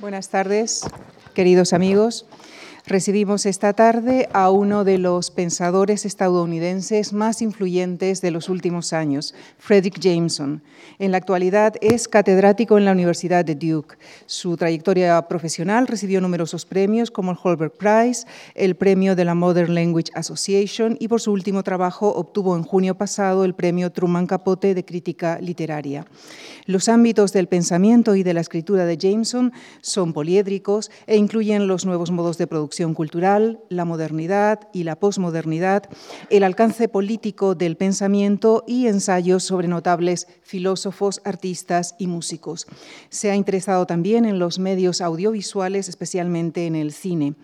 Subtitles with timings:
[0.00, 0.80] Buenas tardes,
[1.34, 2.24] queridos amigos.
[2.86, 9.34] Recibimos esta tarde a uno de los pensadores estadounidenses más influyentes de los últimos años,
[9.58, 10.62] Frederick Jameson.
[10.98, 13.96] En la actualidad es catedrático en la Universidad de Duke.
[14.24, 19.74] Su trayectoria profesional recibió numerosos premios como el Holberg Prize, el premio de la Modern
[19.74, 24.74] Language Association y por su último trabajo obtuvo en junio pasado el premio Truman Capote
[24.74, 26.06] de Crítica Literaria.
[26.64, 29.52] Los ámbitos del pensamiento y de la escritura de Jameson
[29.82, 35.84] son poliédricos e incluyen los nuevos modos de producción cultural, la modernidad y la posmodernidad,
[36.30, 42.66] el alcance político del pensamiento y ensayos sobre notables filósofos, artistas y músicos.
[43.08, 47.34] Se ha interesado también en los medios audiovisuales, especialmente en el cine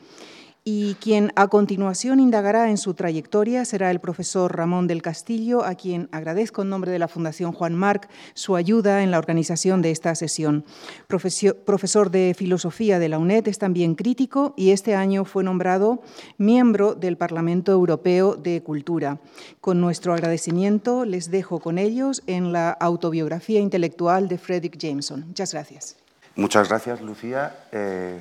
[0.68, 5.76] y quien a continuación indagará en su trayectoria será el profesor Ramón del Castillo, a
[5.76, 9.92] quien agradezco en nombre de la Fundación Juan Marc su ayuda en la organización de
[9.92, 10.64] esta sesión.
[11.06, 16.02] Profesor de Filosofía de la UNED, es también crítico y este año fue nombrado
[16.36, 19.20] miembro del Parlamento Europeo de Cultura.
[19.60, 25.26] Con nuestro agradecimiento les dejo con ellos en la autobiografía intelectual de Frederick Jameson.
[25.28, 25.96] Muchas gracias.
[26.34, 27.54] Muchas gracias, Lucía.
[27.70, 28.20] Eh,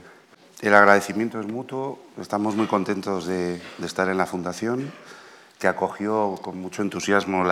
[0.68, 2.00] el agradecimiento es mutuo.
[2.20, 4.92] Estamos muy contentos de, estar en la Fundación,
[5.60, 7.46] que acogió con mucho entusiasmo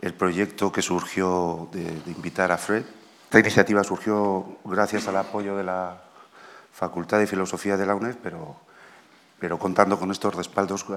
[0.00, 2.84] el proyecto que surgió de, invitar a Fred.
[3.24, 6.02] Esta iniciativa surgió gracias al apoyo de la
[6.72, 8.56] Facultad de Filosofía de la UNED, pero,
[9.38, 10.96] pero contando con estos respaldos eh,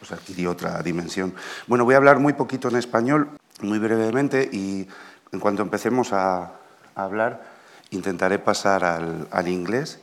[0.00, 1.34] pues adquirió otra dimensión.
[1.68, 4.88] Bueno, voy a hablar muy poquito en español, muy brevemente, y
[5.30, 6.54] en cuanto empecemos a,
[6.96, 7.42] hablar,
[7.90, 10.01] intentaré pasar al, al inglés.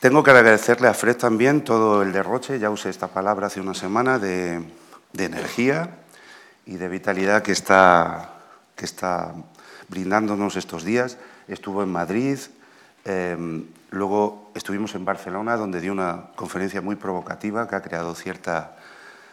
[0.00, 3.74] Tengo que agradecerle a Fred también todo el derroche, ya usé esta palabra hace una
[3.74, 4.64] semana, de,
[5.12, 5.98] energía
[6.64, 8.30] y de vitalidad que está,
[8.76, 9.34] que está
[9.88, 11.18] brindándonos estos días.
[11.48, 12.38] Estuvo en Madrid,
[13.04, 18.78] em, luego estuvimos en Barcelona, donde dio una conferencia muy provocativa que ha creado cierta,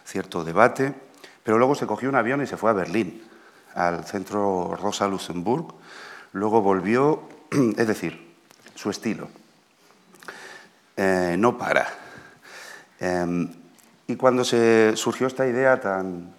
[0.03, 0.93] cierto debate,
[1.45, 3.23] pero luego se cogió un avión y se fue a Berlín,
[3.73, 5.73] al centro Rosa Luxemburg.
[6.33, 7.23] Luego volvió,
[7.77, 8.36] es decir,
[8.75, 9.30] su estilo
[10.97, 11.87] eh, no para.
[12.99, 13.49] Em,
[14.08, 16.33] y cuando se surgió esta idea tan,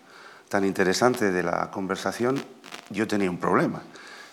[0.49, 2.43] tan interesante de la conversación,
[2.91, 3.83] yo tenía un problema,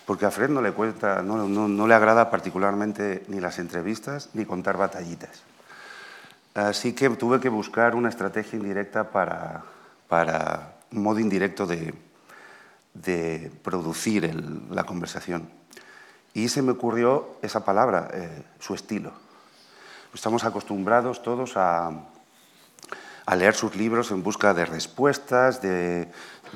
[0.06, 5.44] porque a Fred no le, cuenta, agrada particularmente ni las entrevistas ni contar batallitas.
[6.56, 9.64] Así que tuve que buscar una estrategia indirecta para,
[10.08, 11.94] para un modo indirecto de,
[12.94, 14.34] de producir
[14.72, 15.50] la conversación.
[16.34, 19.25] Y se me ocurrió esa palabra, eh, su estilo.
[20.16, 21.92] Estamos acostumbrados todos a,
[23.36, 26.08] leer sus libros en busca de respuestas, de,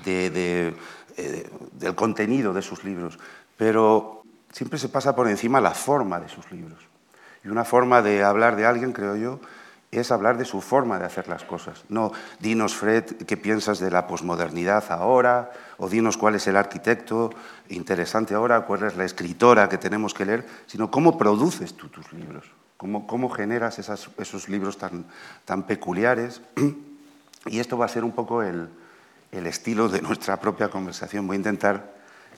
[0.05, 3.19] eh, del contenido de sus libros,
[3.57, 6.79] pero siempre se pasa por encima la forma de sus libros.
[7.43, 9.41] Y una forma de hablar de alguien, creo yo,
[9.91, 11.83] es hablar de su forma de hacer las cosas.
[11.89, 17.31] No, dinos, Fred, qué piensas de la posmodernidad ahora, o dinos cuál es el arquitecto
[17.67, 22.13] interesante ahora, cuál es la escritora que tenemos que leer, sino cómo produces tú tus
[22.13, 22.45] libros.
[22.79, 25.05] ¿Cómo, generas esos libros tan,
[25.43, 26.41] tan peculiares?
[27.45, 28.69] Y esto va a ser un poco el,
[29.31, 31.25] estilo de nuestra propia conversación.
[31.25, 31.93] Voy a intentar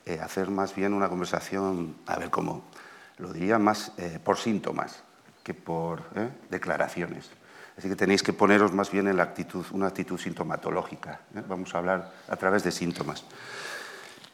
[0.05, 2.63] eh, hacer más bien una conversación, a ver cómo
[3.17, 5.03] lo diría, más eh, por síntomas
[5.43, 7.29] que por eh, declaraciones.
[7.77, 11.21] Así que tenéis que poneros más bien en la actitud, una actitud sintomatológica.
[11.47, 13.25] Vamos a hablar a través de síntomas.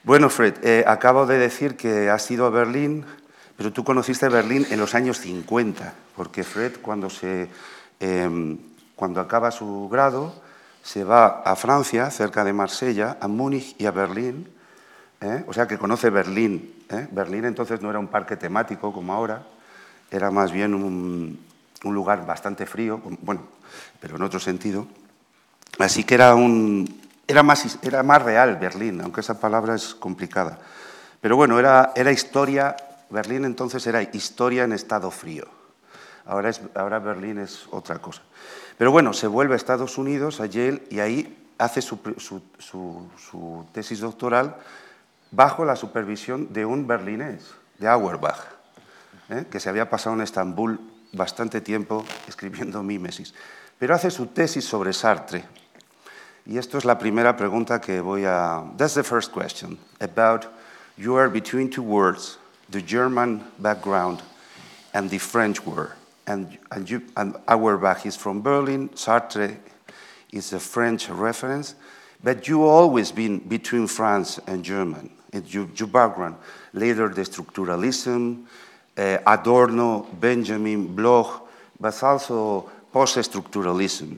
[0.04, 3.06] Bueno, Fred, acabo de decir que has ido a Berlín
[3.58, 7.50] pero tú conociste Berlín en los años 50, porque Fred cuando, se,
[8.00, 8.58] em,
[8.96, 10.34] cuando acaba su grado
[10.84, 14.48] se va a Francia, cerca de Marsella, a Múnich y a Berlín,
[15.20, 15.44] ¿eh?
[15.48, 16.86] o sea que conoce Berlín.
[16.90, 17.08] ¿eh?
[17.12, 19.42] Berlín entonces no era un parque temático como ahora,
[20.12, 21.44] era más bien un,
[21.84, 23.42] un lugar bastante frío, bueno,
[24.00, 24.88] pero en otro sentido.
[25.80, 30.60] Así que era, un, era, más, era más real Berlín, aunque esa palabra es complicada.
[31.20, 32.76] Pero bueno, era, era historia
[33.10, 35.46] Berlín entonces era historia en estado frío.
[36.26, 38.22] Ahora, ahora Berlín es otra cosa.
[38.78, 41.98] Pero bueno, se vuelve a Estados Unidos, a Yale, y ahí hace su,
[43.72, 44.56] tesis doctoral
[45.32, 48.40] bajo la supervisión de un berlinés, de Auerbach,
[49.30, 49.46] ¿eh?
[49.50, 50.80] que se había pasado en Estambul
[51.14, 53.34] bastante tiempo escribiendo mímesis.
[53.80, 55.46] Pero hace su tesis sobre Sartre.
[56.46, 58.64] Y esto es la primera pregunta que voy a...
[58.78, 60.46] That's the first question, about
[60.98, 62.40] you are between two words,
[62.70, 64.22] the German background
[64.94, 65.96] and the French were.
[66.26, 69.58] And, and, you, and Auerbach is from Berlin, Sartre
[70.32, 71.76] is a French reference,
[72.24, 75.10] but you always been between France and German.
[75.32, 76.36] It's your, your background.
[76.74, 78.44] Later, the structuralism,
[78.98, 81.48] uh, Adorno, Benjamin, Bloch,
[81.80, 84.18] but also post-structuralism,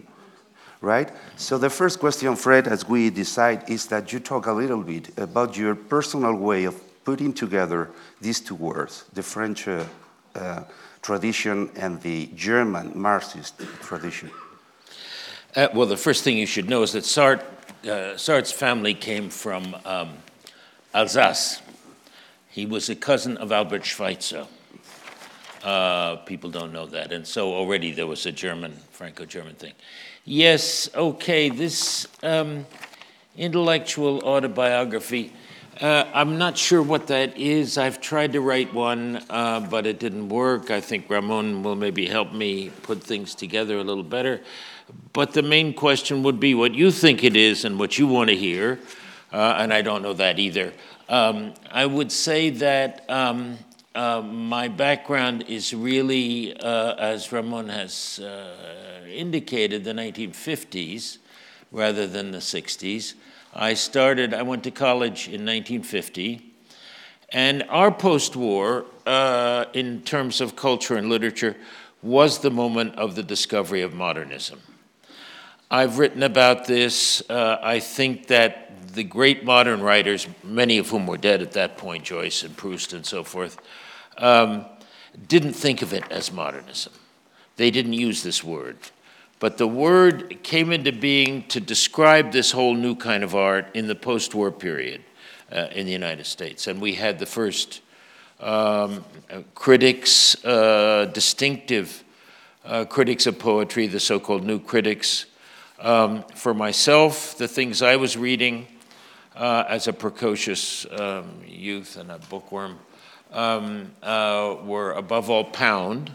[0.82, 1.12] right?
[1.36, 5.18] So the first question, Fred, as we decide, is that you talk a little bit
[5.18, 7.90] about your personal way of putting together
[8.22, 9.86] these two words, the French uh,
[10.36, 10.64] uh,
[11.02, 14.30] tradition and the German Marxist tradition.
[15.56, 17.42] Uh, well, the first thing you should know is that Sartre,
[17.84, 20.10] uh, Sartre's family came from um,
[20.94, 21.62] Alsace.
[22.50, 24.46] He was a cousin of Albert Schweitzer.
[25.64, 27.12] Uh, people don't know that.
[27.12, 29.74] And so already there was a German, Franco German thing.
[30.26, 32.66] Yes, okay, this um,
[33.38, 35.34] intellectual autobiography,
[35.82, 37.78] uh, I'm not sure what that is.
[37.78, 40.72] I've tried to write one, uh, but it didn't work.
[40.72, 44.42] I think Ramon will maybe help me put things together a little better.
[45.14, 48.30] But the main question would be what you think it is and what you want
[48.30, 48.80] to hear,
[49.32, 50.74] uh, and I don't know that either.
[51.08, 53.10] Um, I would say that.
[53.10, 53.58] Um,
[53.96, 61.18] uh, my background is really, uh, as Ramon has uh, indicated, the 1950s
[61.72, 63.16] rather than the 60s.
[63.54, 66.54] I started, I went to college in 1950,
[67.32, 71.56] and our post war, uh, in terms of culture and literature,
[72.02, 74.60] was the moment of the discovery of modernism.
[75.72, 77.22] I've written about this.
[77.30, 81.78] Uh, I think that the great modern writers, many of whom were dead at that
[81.78, 83.60] point, Joyce and Proust and so forth,
[84.18, 84.66] um,
[85.28, 86.94] didn't think of it as modernism.
[87.58, 88.78] They didn't use this word.
[89.40, 93.88] But the word came into being to describe this whole new kind of art in
[93.88, 95.02] the post war period
[95.52, 96.68] uh, in the United States.
[96.68, 97.82] And we had the first
[98.40, 99.04] um,
[99.56, 102.04] critics, uh, distinctive
[102.66, 105.26] uh, critics of poetry, the so called new critics.
[105.80, 108.68] Um, for myself, the things I was reading
[109.36, 112.78] uh, as a precocious um, youth and a bookworm
[113.32, 116.12] um, uh, were above all Pound,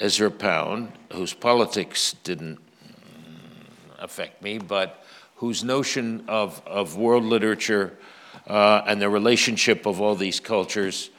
[0.00, 2.58] Ezra Pound, whose politics didn't
[3.98, 5.04] affect me, but
[5.36, 7.96] whose notion of, of world literature
[8.46, 11.10] uh, and the relationship of all these cultures,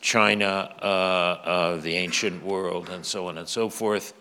[0.00, 4.12] China, uh, uh the ancient world, and so on and so forth,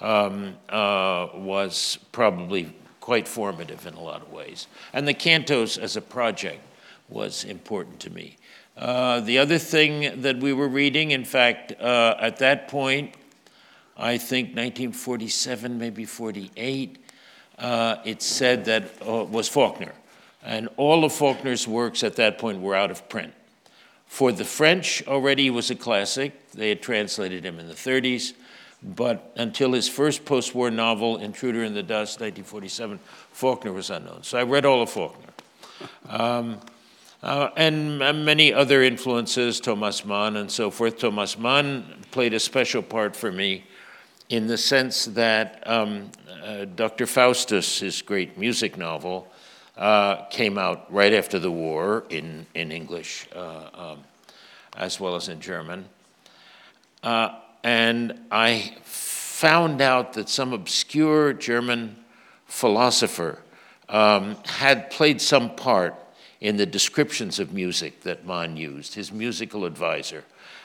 [0.00, 4.66] um, uh, was probably quite formative in a lot of ways.
[4.92, 6.60] And the cantos as a project
[7.08, 8.36] was important to me.
[8.76, 13.14] Uh, the other thing that we were reading, in fact, uh, at that point,
[13.96, 16.98] I think 1947, maybe 48,
[17.58, 19.92] uh, it said that uh, was Faulkner.
[20.42, 23.32] And all of Faulkner's works at that point were out of print.
[24.06, 26.50] For the French, already was a classic.
[26.52, 28.34] They had translated him in the 30s.
[28.82, 32.98] But until his first post war novel, Intruder in the Dust, 1947,
[33.32, 34.22] Faulkner was unknown.
[34.22, 35.32] So I read all of Faulkner.
[36.08, 36.60] Um,
[37.22, 40.98] uh, and many other influences, Thomas Mann and so forth.
[40.98, 43.64] Thomas Mann played a special part for me
[44.28, 46.10] in the sense that um,
[46.42, 47.06] uh, Dr.
[47.06, 49.28] Faustus, his great music novel,
[49.76, 54.04] uh, came out right after the war in, in English uh, um,
[54.76, 55.84] as well as in German.
[57.02, 57.30] Uh,
[57.62, 61.96] and I found out that some obscure German
[62.46, 63.40] philosopher
[63.88, 65.94] um, had played some part
[66.40, 70.24] in the descriptions of music that Mann used, his musical advisor.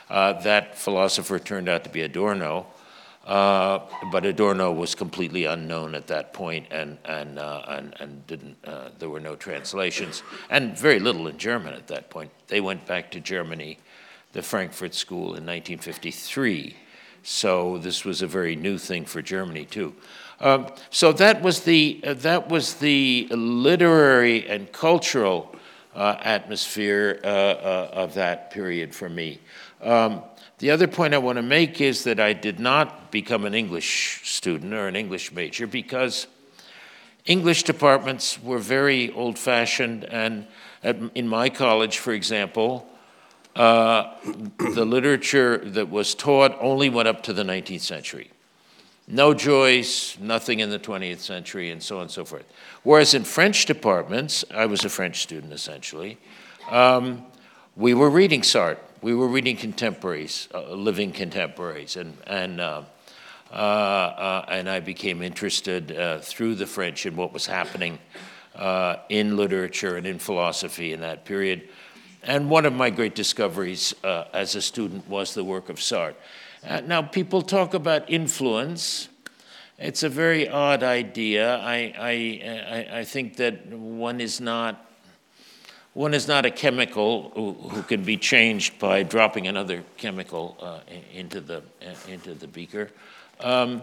[0.09, 2.67] Uh, that philosopher turned out to be Adorno,
[3.25, 3.79] uh,
[4.11, 8.57] but Adorno was completely unknown at that point, and and uh, and, and, didn't.
[8.65, 12.31] Uh, there were no translations, and very little in German at that point.
[12.47, 13.77] They went back to Germany,
[14.33, 16.75] the Frankfurt School in 1953.
[17.21, 19.93] So this was a very new thing for Germany too.
[20.39, 25.53] Um, so that was the uh, that was the literary and cultural
[25.93, 27.27] uh, atmosphere uh,
[27.91, 29.39] of that period for me.
[29.81, 30.23] Um,
[30.59, 34.21] the other point I want to make is that I did not become an English
[34.25, 36.27] student or an English major because
[37.25, 40.47] English departments were very old fashioned, and
[40.83, 42.87] at, in my college, for example,
[43.55, 44.15] uh,
[44.73, 48.29] the literature that was taught only went up to the 19th century.
[49.07, 52.45] No Joyce, nothing in the 20th century, and so on and so forth.
[52.83, 56.17] Whereas in French departments, I was a French student essentially,
[56.69, 57.25] um,
[57.75, 58.77] we were reading Sartre.
[59.01, 62.81] We were reading contemporaries, uh, living contemporaries, and, and, uh,
[63.49, 67.99] uh, uh and I became interested uh, through the French in what was happening
[69.07, 71.69] in literature and in philosophy in that period.
[72.23, 76.15] And one of my great discoveries as a student was the work of Sartre.
[76.85, 79.07] Now, people talk about influence.
[79.77, 81.55] It's a very odd idea.
[81.59, 84.88] I, I, I think that one is not
[85.93, 90.79] one is not a chemical who, who can be changed by dropping another chemical uh,
[91.13, 92.89] into, the, uh, into the beaker.
[93.39, 93.81] Um,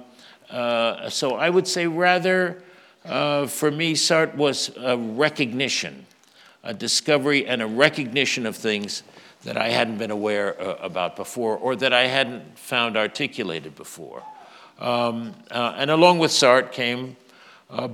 [0.49, 2.63] uh, so I would say rather,
[3.05, 6.07] uh, for me, Sartre was a recognition,
[6.63, 9.03] a discovery and a recognition of things
[9.43, 14.23] that I hadn't been aware uh, about before or that I hadn't found articulated before.
[14.79, 17.17] Um, uh, and along with Sartre came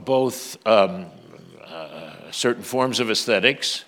[0.04, 1.07] both um,
[2.31, 3.85] certain forms of aesthetics,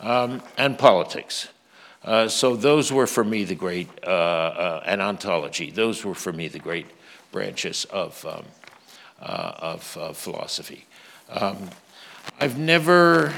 [0.00, 1.48] um, and politics.
[2.04, 6.32] Uh, so those were for me the great, uh, uh, and ontology, those were for
[6.32, 6.86] me the great
[7.32, 8.44] branches of, um,
[9.20, 10.86] uh, of uh, philosophy.
[11.28, 11.70] Um,
[12.40, 13.32] I've never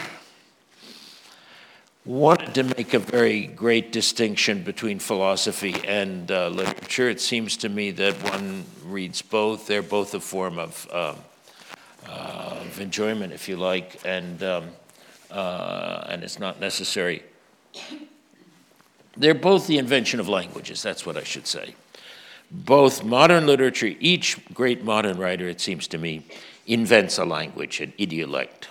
[2.04, 7.08] wanted to make a very great distinction between philosophy and uh, literature.
[7.08, 9.66] It seems to me that one reads both.
[9.66, 11.16] They're both a form of, um,
[12.06, 14.70] of enjoyment, if you like, and um,
[15.30, 17.22] uh, and it's not necessary.
[19.16, 21.74] They're both the invention of languages, that's what I should say.
[22.50, 26.24] Both modern literature, each great modern writer, it seems to me,
[26.66, 28.68] invents a language, an idiolect.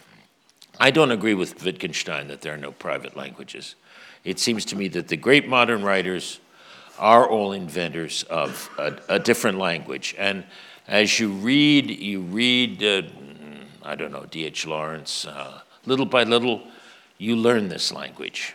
[0.80, 3.76] I don't agree with Wittgenstein that there are no private languages.
[4.24, 6.40] It seems to me that the great modern writers
[7.00, 10.16] are all inventors of a, a different language.
[10.18, 10.44] And
[10.88, 13.04] as you read, you read, uh,
[13.84, 14.66] I don't know, D.H.
[14.66, 16.62] Lawrence, uh, Little by little,
[17.18, 18.54] you learn this language.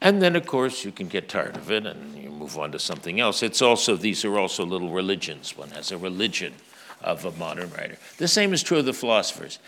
[0.00, 2.78] And then, of course, you can get tired of it and you move on to
[2.78, 3.42] something else.
[3.42, 5.58] It's also, these are also little religions.
[5.58, 6.54] One has a religion
[7.02, 7.98] of a modern writer.
[8.16, 9.58] The same is true of the philosophers.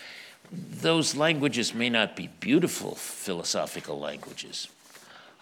[0.52, 4.68] Those languages may not be beautiful philosophical languages.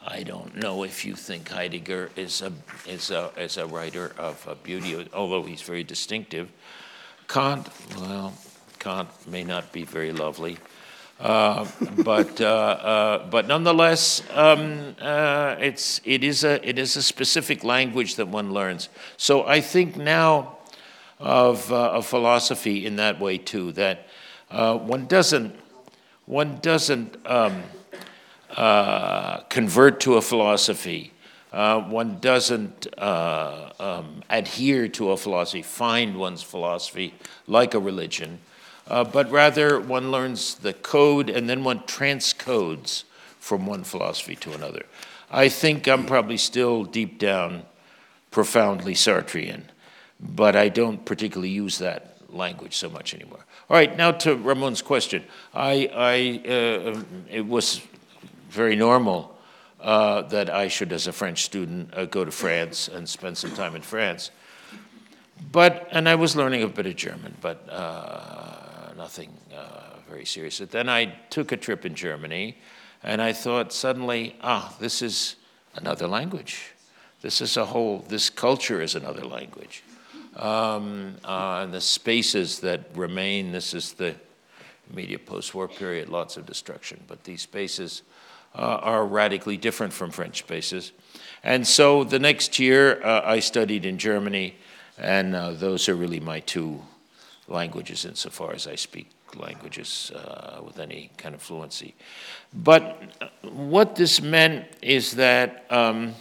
[0.05, 2.53] I don't know if you think Heidegger is a,
[2.89, 6.51] is a, is a writer of beauty, although he's very distinctive.
[7.29, 8.33] Kant, well,
[8.79, 10.57] Kant may not be very lovely.
[11.21, 11.67] Uh,
[11.99, 17.63] but, uh, uh, but nonetheless, um, uh, it's, it, is a, it is a specific
[17.63, 18.89] language that one learns.
[19.19, 20.57] So I think now
[21.19, 24.07] of, uh, of philosophy in that way too, that
[24.49, 25.55] one doesn't,
[26.25, 27.65] one doesn't um,
[29.51, 31.13] convert to a philosophy.
[31.51, 37.13] one doesn't um, adhere to a philosophy, find one's philosophy
[37.47, 38.39] like a religion
[38.91, 43.05] uh, but rather one learns the code and then one transcodes
[43.39, 44.85] from one philosophy to another.
[45.31, 47.63] I think I'm probably still deep down
[48.31, 49.63] profoundly Sartrean,
[50.19, 53.45] but I don't particularly use that language so much anymore.
[53.69, 55.25] All right, now to Ramon's question.
[55.55, 57.81] I, I, uh, it was
[58.49, 59.37] very normal
[59.81, 63.53] uh, that I should, as a French student, uh, go to France and spend some
[63.53, 64.33] time in France.
[65.53, 68.50] But, and I was learning a bit of German, but uh,
[69.01, 70.61] nothing uh, very serious.
[70.61, 72.59] But then I took a trip in Germany,
[73.03, 75.37] and I thought suddenly, ah, this is
[75.75, 76.73] another language.
[77.23, 79.83] This is a whole, this culture is another language.
[80.37, 84.15] Um, uh, and the spaces that remain, this is the
[84.93, 88.03] immediate post war period, lots of destruction, but these spaces
[88.55, 90.93] uh, are radically different from French spaces.
[91.43, 94.57] And so the next year uh, I studied in Germany,
[94.99, 96.83] and uh, those are really my two
[97.51, 101.95] languages insofar as I speak languages uh, with any kind of fluency.
[102.53, 103.01] But
[103.43, 106.15] what this meant is that um,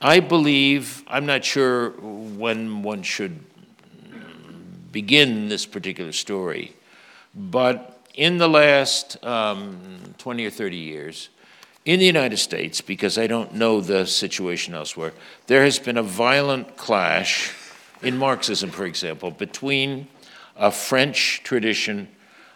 [0.00, 3.38] I believe, I'm not sure when one should
[4.90, 6.74] begin this particular story,
[7.34, 11.28] but in the last um, 20 or 30 years,
[11.84, 15.12] in the United States, because I don't know the situation elsewhere,
[15.46, 17.52] there has been a violent clash
[18.02, 20.06] in Marxism, for example, between
[20.56, 22.08] a French tradition,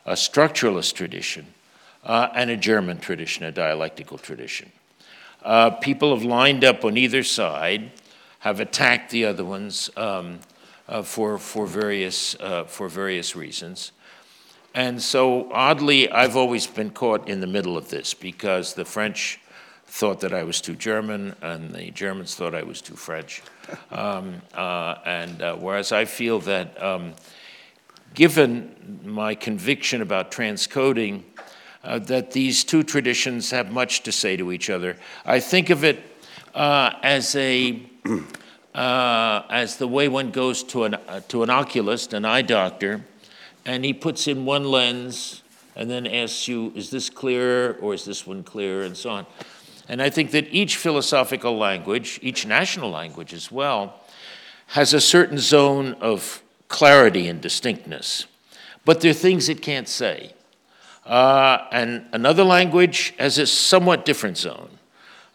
[0.05, 1.47] a structuralist tradition,
[2.05, 4.71] uh, and a German tradition, a dialectical tradition.
[5.43, 7.91] Uh, people have lined up on either side,
[8.41, 10.38] have attacked the other ones um,
[10.88, 13.93] uh, for, for, various, uh, for various reasons.
[14.75, 19.41] And so, oddly, I've always been caught in the middle of this because the French
[19.87, 23.43] thought that I was too German, and the Germans thought I was too French.
[23.91, 27.15] Um, uh, and uh, whereas I feel that um,
[28.16, 31.23] given my conviction about transcoding,
[31.85, 34.96] uh, that these two traditions have much to say to each other.
[35.25, 36.02] I think of it
[36.54, 37.80] uh, as a
[38.75, 43.04] uh, as the way one goes to an uh, to an oculist, an eye doctor,
[43.64, 45.42] and he puts in one lens
[45.76, 49.26] and then asks you, "Is this clear or is this one clear?" and so on.
[49.88, 54.00] And I think that each philosophical language, each national language as well,
[54.68, 58.26] has a certain zone of clarity and distinctness.
[58.85, 60.32] But there are things it can't say.
[61.04, 64.70] Uh, and another language has a somewhat different zone.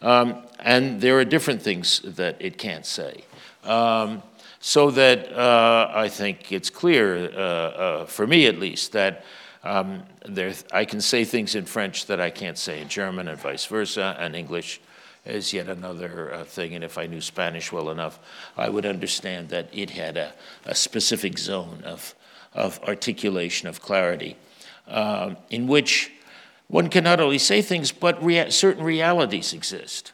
[0.02, 3.24] Um, and there are different things that it can't say.
[3.64, 4.22] Um,
[4.60, 9.24] so that uh, I think it's clear, uh, uh, for me at least, that
[9.64, 13.38] um, there, I can say things in French that I can't say in German and
[13.38, 14.80] vice versa, and English
[15.24, 16.74] is yet another uh, thing.
[16.74, 18.18] And if I knew Spanish well enough,
[18.56, 20.32] I would understand that it had a,
[20.64, 22.14] a specific zone of,
[22.54, 24.36] of articulation, of clarity,
[24.88, 26.10] uh, in which
[26.68, 30.12] one can not only say things, but rea- certain realities exist.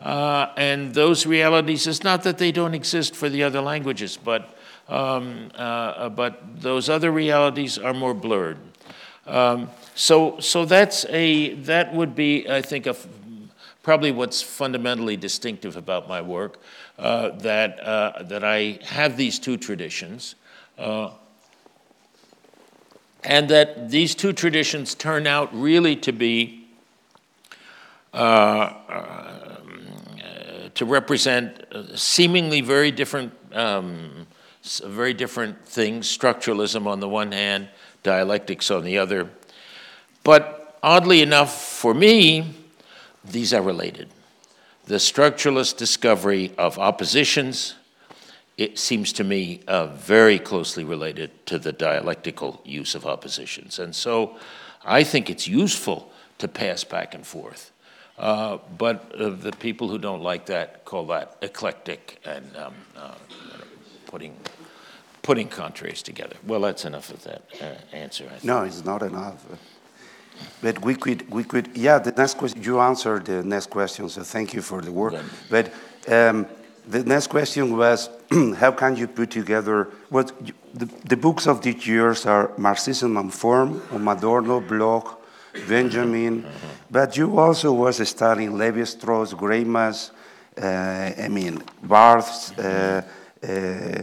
[0.00, 4.58] Uh, and those realities, it's not that they don't exist for the other languages, but,
[4.88, 8.58] um, uh, but those other realities are more blurred.
[9.26, 12.96] Um, so, so that's a, that would be, I think, a,
[13.84, 16.58] probably what's fundamentally distinctive about my work,
[16.98, 20.34] uh, that, uh, that I have these two traditions,
[20.78, 21.10] uh,
[23.22, 26.66] and that these two traditions turn out really to be
[28.12, 29.56] uh, uh,
[30.74, 34.26] to represent uh, seemingly very different, um,
[34.84, 37.68] very different things, structuralism on the one hand,
[38.02, 39.28] dialectics on the other.
[40.22, 42.63] But oddly enough, for me,
[43.24, 44.08] these are related.
[44.86, 47.74] The structuralist discovery of oppositions,
[48.58, 53.78] it seems to me uh, very closely related to the dialectical use of oppositions.
[53.78, 54.36] And so
[54.84, 57.70] I think it's useful to pass back and forth.
[58.18, 63.14] Uh, but uh, the people who don't like that call that eclectic and um, uh,
[64.06, 64.36] putting,
[65.22, 66.36] putting contraries together.
[66.46, 68.30] Well, that's enough of that uh, answer.
[68.42, 69.44] No, it's not enough.
[70.62, 74.22] But we could, we could, yeah, the next question, you answered the next question, so
[74.22, 75.14] thank you for the work.
[75.50, 75.72] But
[76.08, 76.46] um,
[76.88, 78.08] the next question was,
[78.56, 80.32] how can you put together, what,
[80.72, 85.20] the, the books of these years are Marxism and Form, on Adorno, Bloch,
[85.68, 86.44] Benjamin,
[86.90, 90.10] but you also was studying Levi-Strauss, Greimas,
[90.60, 93.02] uh, I mean, Barthes, uh,
[93.42, 94.02] uh,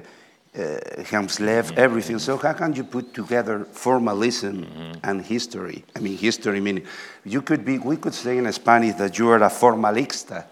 [0.55, 0.61] uh,
[1.03, 2.19] Hjelmslev, everything.
[2.19, 4.99] So how can you put together formalism mm-hmm.
[5.03, 5.83] and history?
[5.95, 6.85] I mean, history meaning
[7.23, 7.77] you could be.
[7.77, 10.45] We could say in Spanish that you are a formalista,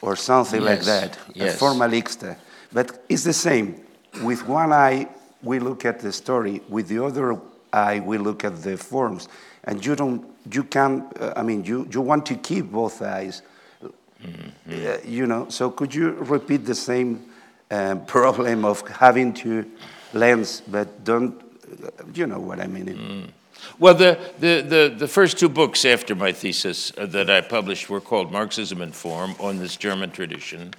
[0.00, 0.70] or something yes.
[0.70, 1.18] like that.
[1.34, 1.56] Yes.
[1.56, 2.36] A formalista,
[2.72, 3.80] but it's the same.
[4.22, 5.08] With one eye,
[5.42, 6.62] we look at the story.
[6.68, 7.38] With the other
[7.72, 9.28] eye, we look at the forms
[9.64, 13.42] and you don't, you can, uh, I mean, you, you want to keep both eyes,
[13.82, 14.48] mm-hmm.
[14.70, 15.48] uh, you know.
[15.48, 17.29] So could you repeat the same
[17.70, 19.64] um, problem of having to
[20.12, 21.40] lens, but don't,
[21.84, 22.86] uh, you know what I mean?
[22.86, 23.30] Mm.
[23.78, 27.88] Well, the, the, the, the, first two books after my thesis uh, that I published
[27.90, 30.74] were called Marxism and Form on this German tradition,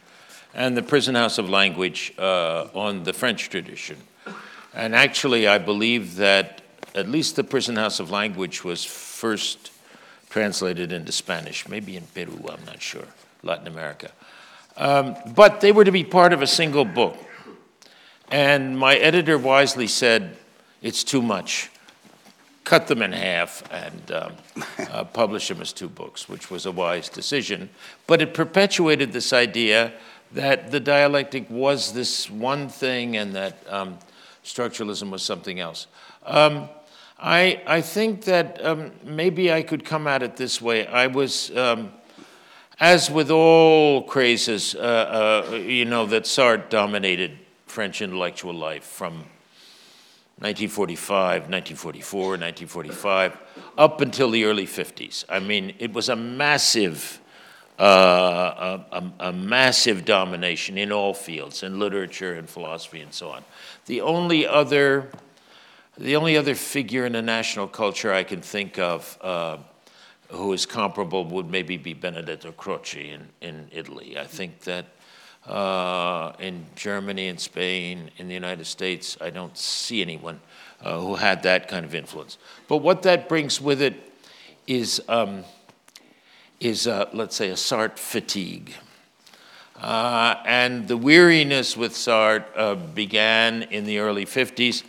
[0.54, 3.97] and The Prison House of Language uh, on the French tradition.
[4.73, 6.62] And actually, I believe that
[6.95, 9.71] at least the Prison House of Language was first
[10.30, 13.08] translated into Spanish, maybe in Peru, I'm not sure,
[13.43, 14.12] Latin America.
[14.77, 17.17] Um, but they were to be part of a single book.
[18.31, 20.38] And my editor wisely said,
[20.81, 21.69] it's too much.
[22.63, 24.34] Cut them in half and um,
[24.91, 27.69] uh, publish them as two books, which was a wise decision.
[28.07, 29.93] But it perpetuated this idea
[30.31, 33.99] that the dialectic was this one thing and that um,
[34.43, 35.88] structuralism was something else.
[36.25, 36.69] Um,
[37.19, 40.88] I, I think that um, maybe I could come at it this way.
[40.88, 41.91] I was, um,
[42.82, 49.13] as with all crazes, uh, uh, you know, that Sartre dominated French intellectual life from
[50.39, 53.38] 1945, 1944, 1945,
[53.78, 55.24] up until the early 50s.
[55.30, 57.22] I mean, it was a massive,
[57.78, 63.44] uh, a, a, massive domination in all fields, in literature and philosophy and so on.
[63.86, 65.12] The only other
[65.98, 69.58] the only other figure in the national culture I can think of uh,
[70.32, 74.17] who is comparable would maybe be Benedetto Croce in, in Italy.
[74.17, 74.86] I think that
[75.46, 80.39] uh, in Germany and Spain, in the United States, I don't see anyone
[80.84, 82.38] uh, who had that kind of influence.
[82.67, 83.96] But what that brings with it
[84.67, 85.44] is, um,
[86.60, 88.74] is uh, let's say, a Sartre fatigue.
[89.80, 94.84] Uh, and the weariness with Sartre uh, began in the early 50s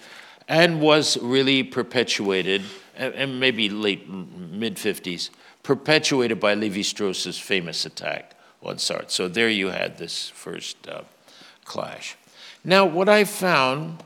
[0.48, 2.62] and was really perpetuated,
[2.96, 5.30] and maybe late mid 50s,
[5.62, 9.10] perpetuated by Levi Strauss's famous attack on Sartre.
[9.10, 11.02] So there you had this first uh,
[11.64, 12.16] clash.
[12.64, 14.02] Now, what I found,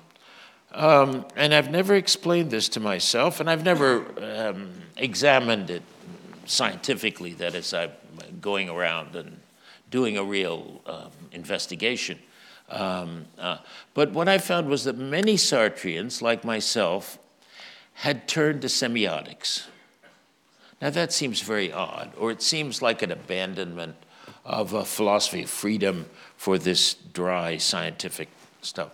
[0.72, 5.82] um, and I've never explained this to myself, and I've never um, examined it
[6.46, 7.90] scientifically, that is, I'm
[8.40, 9.40] going around and
[9.90, 12.18] doing a real um, investigation.
[12.68, 13.58] Um, uh,
[13.94, 17.18] but what I found was that many Sartreans, like myself,
[17.96, 19.64] had turned to semiotics.
[20.82, 23.96] Now, that seems very odd, or it seems like an abandonment
[24.44, 26.04] of a philosophy of freedom
[26.36, 28.28] for this dry scientific
[28.60, 28.92] stuff.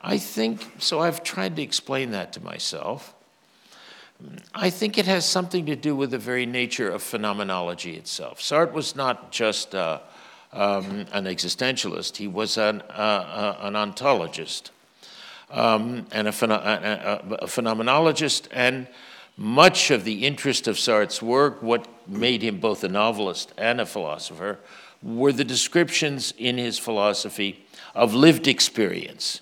[0.00, 3.12] I think, so I've tried to explain that to myself.
[4.54, 8.38] I think it has something to do with the very nature of phenomenology itself.
[8.38, 9.98] Sartre was not just uh,
[10.52, 14.70] um, an existentialist, he was an, uh, uh, an ontologist
[15.50, 18.48] um, and a, a, a, phenomenologist.
[18.52, 18.86] And
[19.36, 23.86] much of the interest of Sartre's work, what made him both a novelist and a
[23.86, 24.58] philosopher,
[25.02, 29.40] were the descriptions in his philosophy of lived experience,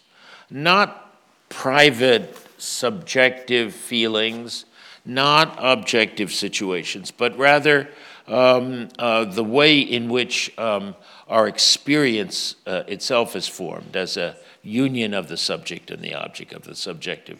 [0.51, 4.65] not private, subjective feelings,
[5.05, 7.89] not objective situations, but rather
[8.27, 10.95] um, uh, the way in which um,
[11.29, 14.37] our experience uh, itself is formed as a
[14.67, 17.39] union of the subject and the object, of the subjective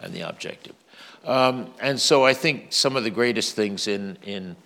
[0.00, 0.74] and the objective.
[1.24, 4.56] Um, and so I think some of the greatest things in, in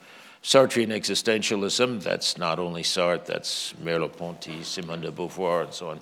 [0.43, 6.01] Sartrean existentialism, that's not only Sartre, that's Merleau-Ponty, Simone de Beauvoir, and so on,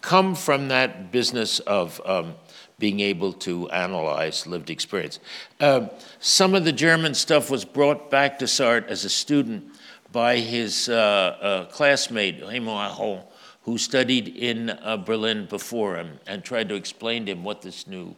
[0.00, 2.34] come from that business of um,
[2.78, 5.20] being able to analyze lived experience.
[5.60, 9.64] Um, some of the German stuff was brought back to Sartre as a student
[10.10, 13.22] by his uh, uh, classmate, Raymond Aron,
[13.64, 17.86] who studied in uh, Berlin before him and tried to explain to him what this
[17.86, 18.14] new,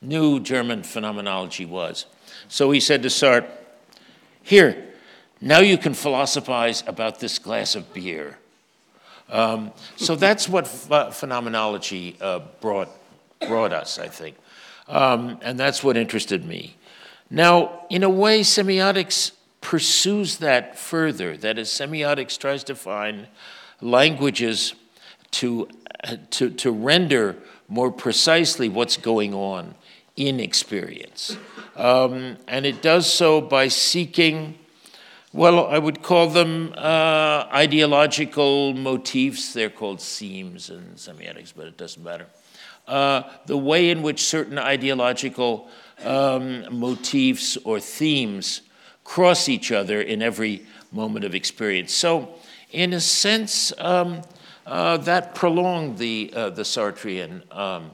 [0.00, 2.06] new German phenomenology was.
[2.48, 3.48] So he said to Sartre,
[4.42, 4.86] Here,
[5.40, 8.38] now you can philosophize about this glass of beer.
[9.28, 12.88] Um, so that's what ph- phenomenology uh, brought,
[13.46, 14.36] brought us, I think.
[14.88, 16.76] Um, and that's what interested me.
[17.28, 21.36] Now, in a way, semiotics pursues that further.
[21.36, 23.26] That is, semiotics tries to find
[23.80, 24.74] languages
[25.32, 25.68] to,
[26.04, 27.36] uh, to, to render
[27.68, 29.74] more precisely what's going on
[30.16, 31.36] in experience.
[31.74, 34.58] Um, and it does so by seeking
[35.36, 39.52] well, I would call them uh, ideological motifs.
[39.52, 42.26] They're called themes in semiotics, but it doesn't matter.
[42.88, 45.68] Uh, the way in which certain ideological
[46.02, 48.62] um, motifs or themes
[49.04, 51.92] cross each other in every moment of experience.
[51.92, 52.34] So,
[52.72, 54.22] in a sense, um,
[54.66, 57.90] uh, that prolonged the, uh, the Sartrean, um,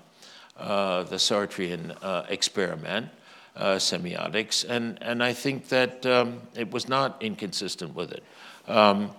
[0.57, 3.09] uh, the Sartrean uh, experiment
[3.57, 8.25] uh, semiotics, and, and I think that um, it was not inconsistent with it.
[8.67, 9.11] Um,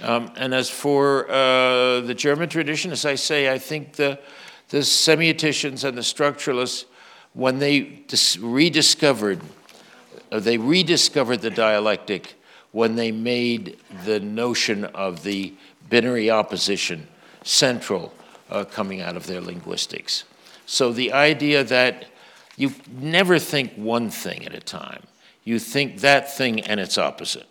[0.00, 4.20] um, and as for uh, the German tradition, as I say, I think the,
[4.68, 6.84] the semioticians and the structuralists,
[7.32, 9.40] when they dis- rediscovered,
[10.30, 12.34] they rediscovered the dialectic
[12.70, 15.54] when they made the notion of the
[15.88, 17.06] binary opposition
[17.44, 18.12] central
[18.50, 20.24] uh, coming out of their linguistics.
[20.66, 22.06] So the idea that
[22.56, 25.02] you never think one thing at a time.
[25.44, 27.48] You think that thing and its opposite.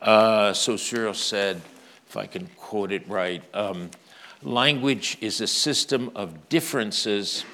[0.00, 1.60] Uh, Saussure said,
[2.08, 3.90] if I can quote it right, um,
[4.42, 7.44] language is a system of differences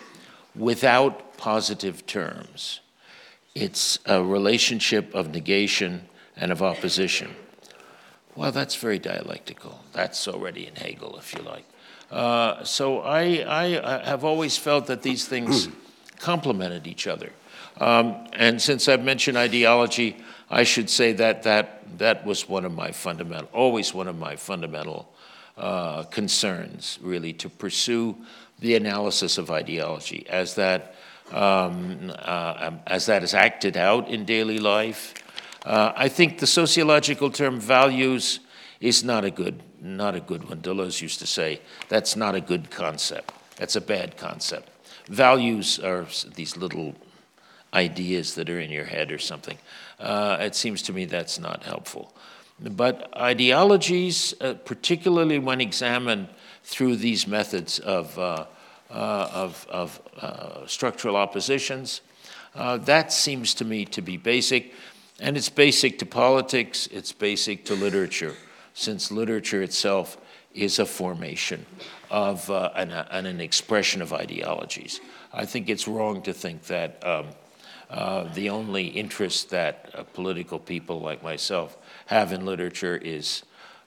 [0.55, 2.81] without positive terms.
[3.55, 7.35] It's a relationship of negation and of opposition.
[8.37, 9.81] Well, that's very dialectical.
[9.93, 11.65] That's already in Hegel, if you like.
[12.11, 15.69] Uh, so I, I, have always felt that these things
[16.19, 17.31] complemented each other.
[17.81, 20.17] Um, and since I've mentioned ideology,
[20.51, 24.37] I should say that that, that was one of my fundamental, always one of my
[24.37, 25.11] fundamental
[25.57, 28.17] uh, concerns, really, to pursue
[28.61, 30.95] the analysis of ideology as that,
[31.33, 35.15] um, uh, as that is acted out in daily life.
[35.67, 38.39] Uh, I think the sociological term values
[38.81, 40.61] is not a good, not a good one.
[40.61, 43.35] Deleuze used to say that's not a good concept.
[43.57, 44.69] That's a bad concept.
[45.09, 46.95] Values are these little
[47.75, 49.59] ideas that are in your head or something.
[49.99, 52.15] Uh, it seems to me that's not helpful.
[52.61, 56.29] But ideologies, uh, particularly when examined
[56.63, 58.47] through these methods of, uh,
[58.89, 62.03] uh of, of uh, structural oppositions,
[62.57, 64.73] uh, that seems to me to be basic.
[65.19, 68.35] And it's basic to politics, it's basic to literature,
[68.75, 70.19] since literature itself
[70.53, 71.65] is a formation
[72.11, 75.01] of uh, an, uh, an, expression of ideologies.
[75.33, 77.27] I think it's wrong to think that um,
[77.89, 81.77] uh, the only interest that uh, political people like myself
[82.07, 83.43] have in literature is,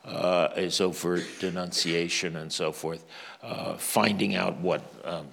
[0.06, 3.06] uh, is overt denunciation and so forth,
[3.44, 5.28] uh, finding out what, um,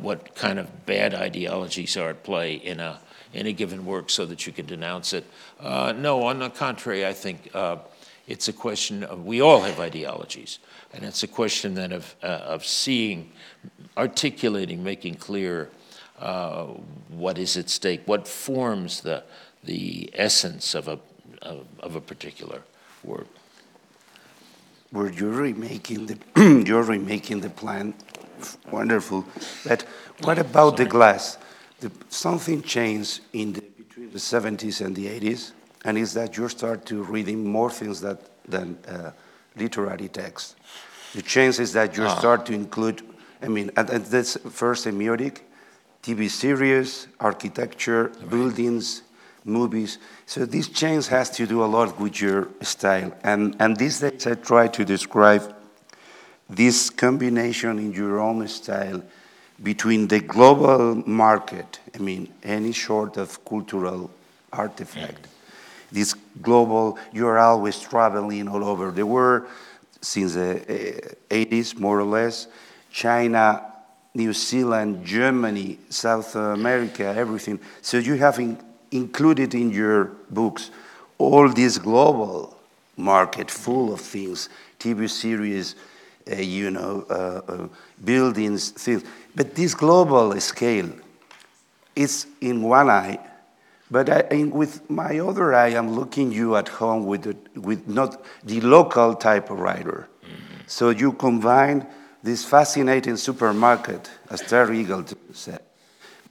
[0.00, 3.00] what kind of bad ideologies are at play in a,
[3.32, 5.24] in a given work so that you can denounce it.
[5.62, 7.50] no, on the contrary, I think
[8.30, 10.60] it's a question of we all have ideologies,
[10.94, 13.32] and it's a question then of, uh, of seeing,
[13.96, 15.68] articulating, making clear
[16.20, 16.66] uh,
[17.08, 19.24] what is at stake, what forms the,
[19.64, 21.00] the essence of a,
[21.42, 22.62] of, of a particular
[23.02, 23.26] work.
[24.92, 27.94] Where you're remaking the, you're remaking the plan,
[28.70, 29.24] wonderful.
[29.66, 29.82] But
[30.22, 30.84] what about sorry.
[30.84, 31.36] the glass?
[31.80, 35.52] The, something changed in the, between the 70s and the 80s,
[35.84, 39.12] and is that you start to reading more things that, than uh,
[39.56, 40.56] literary text.
[41.14, 42.18] The change is that you ah.
[42.18, 43.02] start to include,
[43.42, 45.40] I mean, and, and that's first semiotic,
[46.02, 48.30] TV series, architecture, right.
[48.30, 49.02] buildings,
[49.44, 49.98] movies.
[50.26, 53.12] So this change has to do a lot with your style.
[53.22, 55.54] And, and these days I try to describe
[56.48, 59.02] this combination in your own style
[59.62, 64.10] between the global market, I mean, any sort of cultural
[64.52, 65.94] artifact, mm-hmm.
[65.94, 68.90] this global, you're always traveling all over.
[68.90, 69.46] There were,
[70.00, 70.64] since the
[71.30, 72.46] eh, 80s, more or less,
[72.90, 73.62] China,
[74.14, 77.60] New Zealand, Germany, South America, everything.
[77.82, 78.58] So you have in,
[78.90, 80.70] included in your books
[81.18, 82.56] all this global
[82.96, 85.76] market full of things, TV series,
[86.26, 87.68] you know, uh, uh,
[88.04, 89.04] buildings, things.
[89.34, 90.90] But this global scale
[91.96, 93.18] is in one eye,
[93.90, 97.88] but I, in, with my other eye, I'm looking you at home with, the, with
[97.88, 100.08] not the local typewriter.
[100.22, 100.62] Mm-hmm.
[100.66, 101.86] So you combine
[102.22, 105.62] this fascinating supermarket, as Terry Eagle said.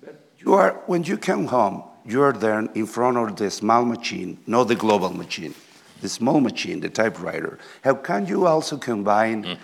[0.02, 4.40] But you are, when you come home, you're there in front of the small machine,
[4.48, 5.54] not the global machine,
[6.02, 7.60] the small machine, the typewriter.
[7.84, 9.58] How can you also combine mm.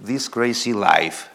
[0.00, 1.28] this crazy life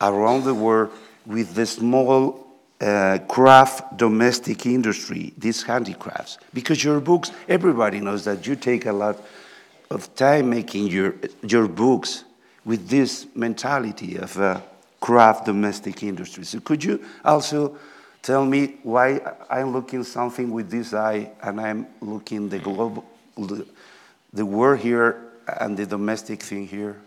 [0.00, 0.90] around the world
[1.26, 2.46] with the small
[2.80, 6.38] uh, craft domestic industry, these handicrafts?
[6.52, 9.22] Because your books, everybody knows that you take a lot
[9.90, 12.24] of time making your, your books
[12.64, 14.60] with this mentality of uh,
[15.00, 16.44] craft domestic industry.
[16.44, 17.76] So could you also
[18.22, 23.04] tell me why I'm looking something with this eye and I'm looking the global,
[24.32, 27.00] the, war here and the domestic thing here?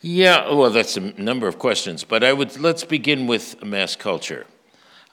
[0.00, 4.46] Yeah, well, that's a number of questions, but I would let's begin with mass culture.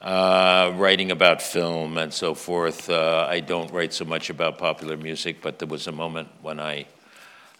[0.00, 2.88] Uh, writing about film and so forth.
[2.88, 6.60] Uh, I don't write so much about popular music, but there was a moment when
[6.60, 6.86] I.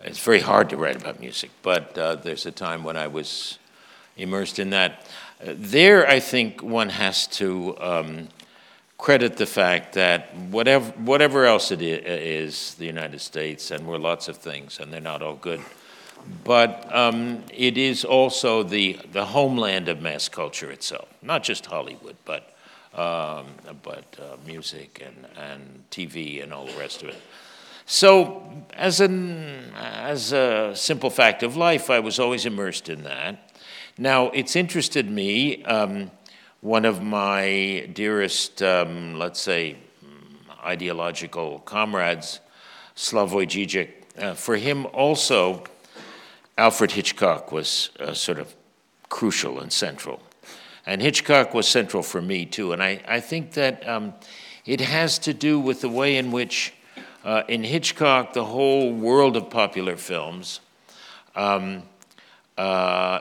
[0.03, 3.59] It's very hard to write about music, but uh, there's a time when I was
[4.17, 5.07] immersed in that.
[5.43, 8.29] There, I think one has to um,
[8.99, 14.29] credit the fact that whatever, whatever else it is, the United States, and we're lots
[14.29, 15.61] of things, and they're not all good,
[16.45, 22.17] but um, it is also the, the homeland of mass culture itself, not just Hollywood,
[22.25, 22.55] but,
[22.95, 23.47] um,
[23.83, 27.17] but uh, music and, and TV and all the rest of it.
[27.89, 33.53] So, as, an, as a simple fact of life, I was always immersed in that.
[33.97, 36.11] Now, it's interested me, um,
[36.61, 39.77] one of my dearest, um, let's say,
[40.65, 42.41] ideological comrades,
[42.97, 45.63] Slavoj Žižek, uh, for him also,
[46.59, 48.55] Alfred Hitchcock was uh, sort of
[49.09, 50.23] crucial and central.
[50.87, 52.73] And Hitchcock was central for me too.
[52.73, 54.15] And I, I think that um,
[54.65, 56.73] it has to do with the way in which,
[57.25, 60.61] uh, in Hitchcock, the whole world of popular films
[61.35, 61.83] um,
[62.57, 63.21] uh,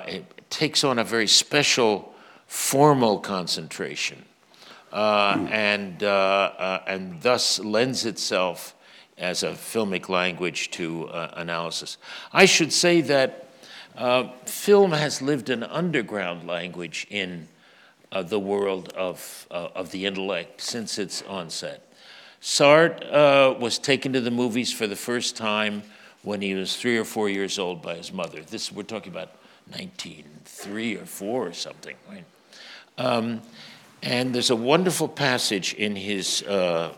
[0.50, 2.15] takes on a very special
[2.56, 4.24] formal concentration
[4.94, 8.74] uh, and, uh, uh, and thus lends itself
[9.18, 11.98] as a filmic language to uh, analysis.
[12.32, 13.50] I should say that
[13.98, 17.50] uh, film has lived an underground language in
[18.30, 21.86] the world of, of the intellect since its onset.
[22.42, 25.84] Sartre was taken to the movies for the first time
[26.24, 28.40] when he was three or four years old by his mother.
[28.40, 29.32] This we're talking about
[29.72, 32.24] 1903 or 4 or something, right?
[32.98, 33.42] Um,
[34.02, 36.94] and there's a wonderful passage in his uh,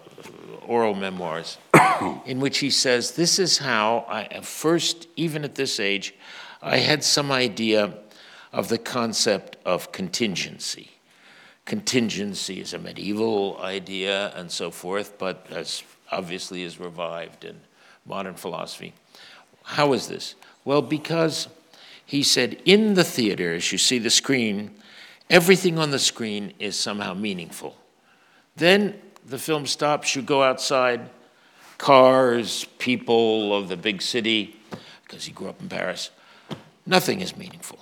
[0.65, 1.57] oral memoirs
[2.25, 6.13] in which he says, This is how I first, even at this age,
[6.61, 7.93] I had some idea
[8.51, 10.91] of the concept of contingency.
[11.65, 17.59] Contingency is a medieval idea and so forth, but as obviously is revived in
[18.05, 18.93] modern philosophy.
[19.63, 20.35] How is this?
[20.63, 21.49] Well, because
[22.05, 24.71] he said, in the theater, as you see the screen,
[25.29, 27.75] everything on the screen is somehow meaningful.
[28.55, 31.09] Then the film stops, you go outside,
[31.77, 34.55] cars, people of the big city,
[35.03, 36.09] because he grew up in Paris,
[36.85, 37.79] nothing is meaningful.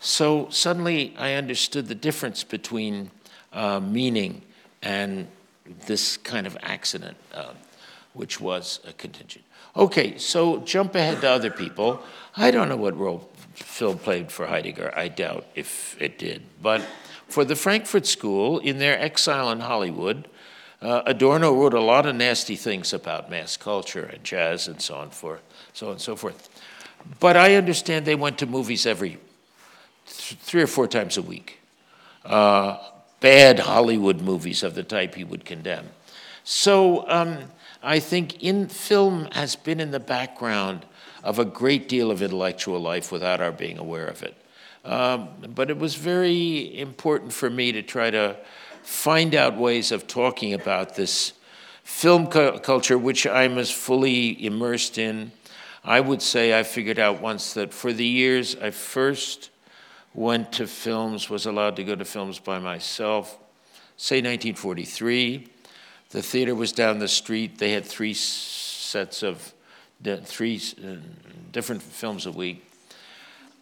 [0.00, 3.10] So suddenly I understood the difference between
[3.52, 4.42] uh, meaning
[4.82, 5.28] and
[5.86, 7.52] this kind of accident, uh,
[8.12, 9.44] which was a contingent.
[9.76, 12.02] Okay, so jump ahead to other people.
[12.36, 14.92] I don't know what role Phil played for Heidegger.
[14.96, 16.42] I doubt if it did.
[16.60, 16.82] But
[17.28, 20.28] for the Frankfurt School, in their exile in Hollywood,
[20.80, 24.96] uh, Adorno wrote a lot of nasty things about mass culture and jazz and so
[24.96, 25.40] on, for,
[25.72, 26.48] so on and so forth.
[27.20, 29.18] But I understand they went to movies every
[30.06, 31.60] th- three or four times a week.
[32.24, 32.78] Uh,
[33.20, 35.88] bad Hollywood movies of the type he would condemn.
[36.44, 37.38] So um,
[37.82, 40.84] I think in film has been in the background
[41.22, 44.36] of a great deal of intellectual life without our being aware of it.
[44.84, 48.36] Um, but it was very important for me to try to
[48.82, 51.34] find out ways of talking about this
[51.84, 55.32] film cu- culture, which I'm as fully immersed in.
[55.84, 59.50] I would say I figured out once that for the years I first
[60.14, 63.38] went to films, was allowed to go to films by myself,
[63.96, 65.48] say 1943.
[66.10, 67.58] The theater was down the street.
[67.58, 69.54] They had three sets of
[70.04, 70.96] three uh,
[71.52, 72.64] different films a week.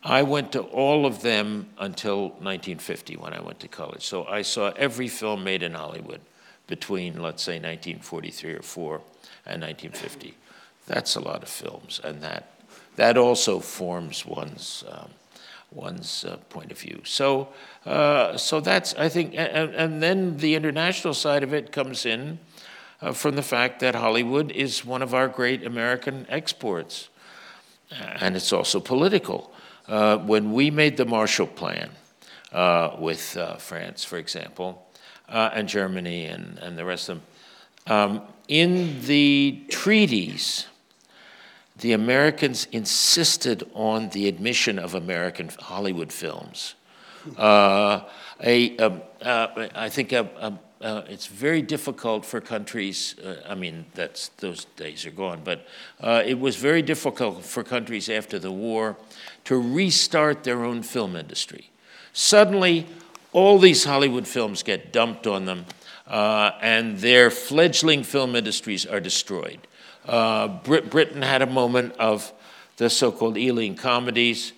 [0.02, 4.02] I went to all of them until 1950 when I went to college.
[4.02, 6.20] So I saw every film made in Hollywood
[6.66, 8.94] between, let's say, 1943 or 4
[9.44, 10.34] and 1950.
[10.86, 12.52] That's a lot of films, and that,
[12.96, 15.10] that also forms one's, um,
[15.70, 17.02] one's uh, point of view.
[17.04, 17.48] So,
[17.84, 22.38] uh, so that's, I think, and, and, then the international side of it comes in
[23.02, 27.08] uh, from the fact that Hollywood is one of our great American exports.
[27.90, 29.52] And it's also political.
[29.88, 31.90] Uh, when we made the Marshall Plan
[32.52, 34.86] uh, with uh, France, for example,
[35.28, 37.26] uh, and Germany and, and the rest of them,
[37.86, 40.66] um, in the treaties,
[41.78, 46.74] the Americans insisted on the admission of American Hollywood films.
[47.36, 48.02] Uh,
[48.42, 53.14] a, um, uh, I think a uh, it's very difficult for countries.
[53.18, 55.42] Uh, I mean, that's those days are gone.
[55.44, 55.66] But
[56.00, 58.96] uh, it was very difficult for countries after the war
[59.44, 61.70] to restart their own film industry.
[62.12, 62.86] Suddenly,
[63.32, 65.66] all these Hollywood films get dumped on them,
[66.06, 69.60] uh, and their fledgling film industries are destroyed.
[70.06, 72.32] Uh, Brit- Britain had a moment of
[72.78, 74.54] the so-called Ealing comedies.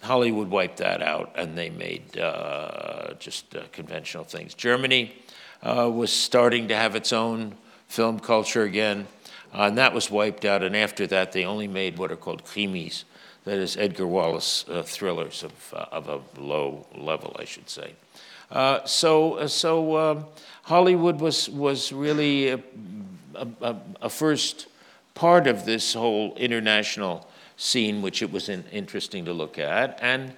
[0.00, 4.54] Hollywood wiped that out, and they made uh, just conventional things.
[4.54, 5.12] Germany
[5.66, 7.56] uh, was starting to have its own
[7.88, 9.06] film culture again,
[9.52, 10.62] uh, and that was wiped out.
[10.62, 13.02] And after that, they only made what are called krimis,
[13.44, 17.94] that is Edgar Wallace uh, thrillers of, uh, of a low level, I should say.
[18.50, 20.26] Uh, so, uh, so um,
[20.62, 22.60] Hollywood was was really a,
[23.34, 24.68] a, a, first
[25.14, 30.32] part of this whole international scene, which it was in, interesting to look at, and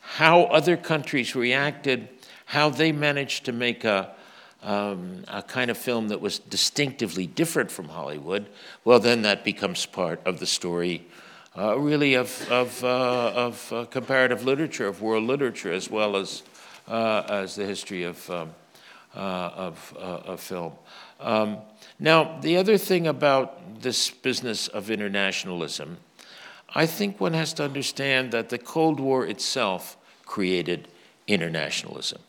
[0.00, 2.08] how other countries reacted,
[2.46, 4.14] how they managed to make a
[4.62, 8.46] um, a kind of film that was distinctively different from Hollywood,
[8.84, 11.06] well, then that becomes part of the story,
[11.56, 16.42] uh, really, of, of, uh, of uh, comparative literature, of world literature, as well as,
[16.88, 18.50] uh, as the history of, um,
[19.14, 20.72] uh, of, uh, of, film.
[21.20, 21.58] Um,
[21.98, 25.98] now, the other thing about this business of internationalism,
[26.74, 30.88] I think one has to understand that the Cold War itself created
[31.26, 32.20] internationalism.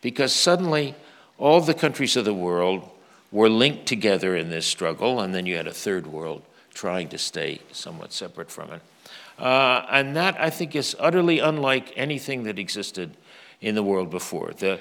[0.00, 0.94] Because suddenly,
[1.42, 2.88] all the countries of the world
[3.32, 6.40] were linked together in this struggle, and then you had a third world
[6.72, 8.80] trying to stay somewhat separate from it.
[9.40, 13.16] Uh, and that, I think, is utterly unlike anything that existed
[13.60, 14.52] in the world before.
[14.56, 14.78] The,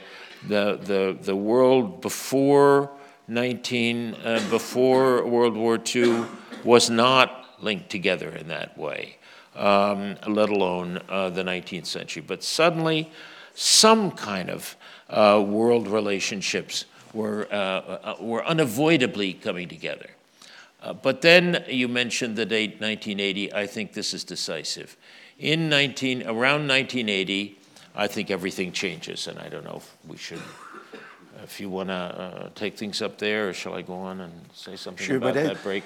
[0.47, 2.91] the, the, the world before
[3.27, 6.25] 19, uh, before World War II
[6.63, 9.17] was not linked together in that way,
[9.55, 12.21] um, let alone uh, the 19th century.
[12.21, 13.09] But suddenly,
[13.55, 14.75] some kind of
[15.11, 20.09] uh, world relationships were, uh, uh, were unavoidably coming together.
[20.81, 23.53] Uh, but then you mentioned the date 1980.
[23.53, 24.97] I think this is decisive.
[25.37, 27.57] In 19, around 1980,
[27.95, 30.41] I think everything changes, and I don't know if we should
[31.43, 34.31] if you want to uh, take things up there, or shall I go on and
[34.53, 35.83] say something sure, about that I, break?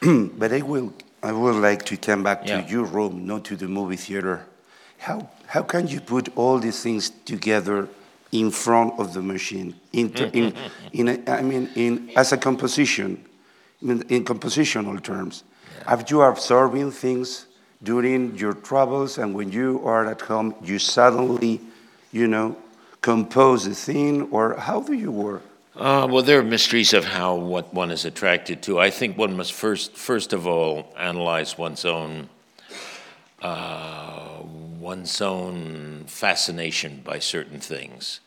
[0.38, 0.92] but I will.
[1.22, 2.62] I would like to come back yeah.
[2.62, 4.46] to your room, not to the movie theater.
[4.98, 7.88] How how can you put all these things together
[8.32, 9.74] in front of the machine.
[9.92, 10.54] In, in,
[10.92, 13.24] in a, I mean, in, as a composition,
[13.82, 15.44] in, in compositional terms.
[15.78, 15.90] Yeah.
[15.90, 17.46] Have you absorbing things
[17.82, 21.60] during your travels, and when you are at home, you suddenly,
[22.12, 22.56] you know,
[23.00, 25.42] compose a thing, or how do you work?
[25.76, 28.78] Uh, well, there are mysteries of how what one is attracted to.
[28.78, 32.28] I think one must first, first of all, analyze one's own
[33.40, 34.29] uh,
[34.90, 38.18] one's own fascination by certain things.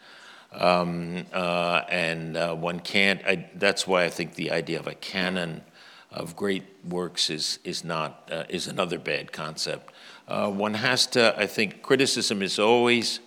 [0.53, 4.95] Um, uh, and uh, one can't, I, that's why I think the idea of a
[4.95, 5.63] canon
[6.09, 9.91] of great works is, is, not, uh, is another bad concept.
[10.25, 13.19] Uh, one has to, I think, criticism is always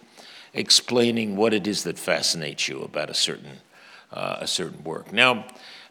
[0.55, 3.59] explaining what it is that fascinates you about a certain,
[4.13, 5.13] uh, a certain work.
[5.13, 5.45] Now,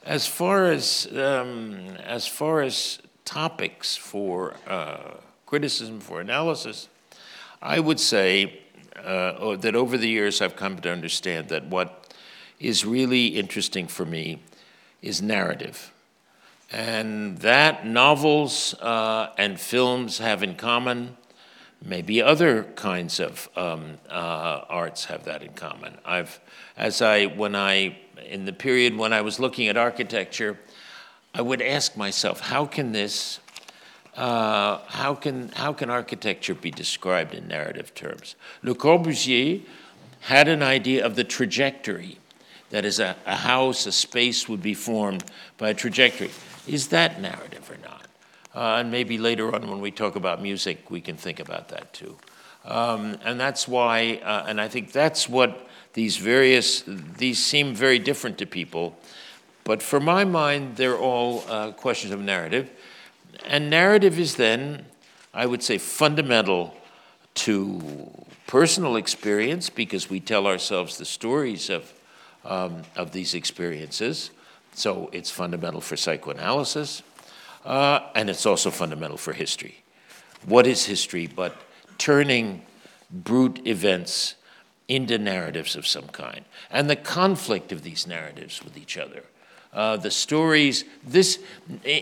[0.04, 6.90] as far as, um, as far as topics for uh, criticism, for analysis,
[7.66, 8.60] I would say
[9.04, 12.14] uh, that over the years I've come to understand that what
[12.60, 14.44] is really interesting for me
[15.02, 15.92] is narrative.
[16.72, 21.18] And that novels uh, and films have in common,
[21.84, 25.98] maybe other kinds of um, uh, arts have that in common.
[26.06, 26.40] I've,
[26.78, 27.98] as I, when I,
[28.30, 30.60] in the period when I was looking at architecture,
[31.34, 33.40] I would ask myself, how can this,
[34.16, 38.36] uh, how can, how can architecture be described in narrative terms?
[38.64, 39.62] Le Corbusier
[40.22, 42.18] had an idea of the trajectory
[42.70, 45.24] that is, a, a house, a space would be formed
[45.58, 46.32] by a trajectory.
[46.68, 48.08] Is that narrative or not?
[48.56, 51.94] Uh, and maybe later on, when we talk about music, we can think about that
[51.94, 52.18] too.
[52.64, 56.84] Um, and that's why, uh, and I think that's what these various,
[57.18, 58.98] these seem very different to people.
[59.64, 62.70] But for my mind, they're all uh, questions of narrative.
[63.48, 64.86] And narrative is then,
[65.34, 66.74] I would say, fundamental
[67.36, 68.12] to
[68.48, 71.94] personal experience because we tell ourselves the stories of,
[72.44, 74.32] um, of these experiences.
[74.74, 77.02] So it's fundamental for psychoanalysis,
[77.64, 79.84] uh, and it's also fundamental for history.
[80.46, 81.56] What is history but
[81.98, 82.62] turning
[83.10, 84.36] brute events
[84.88, 89.24] into narratives of some kind, and the conflict of these narratives with each other?
[89.76, 91.40] Uh, the stories, this,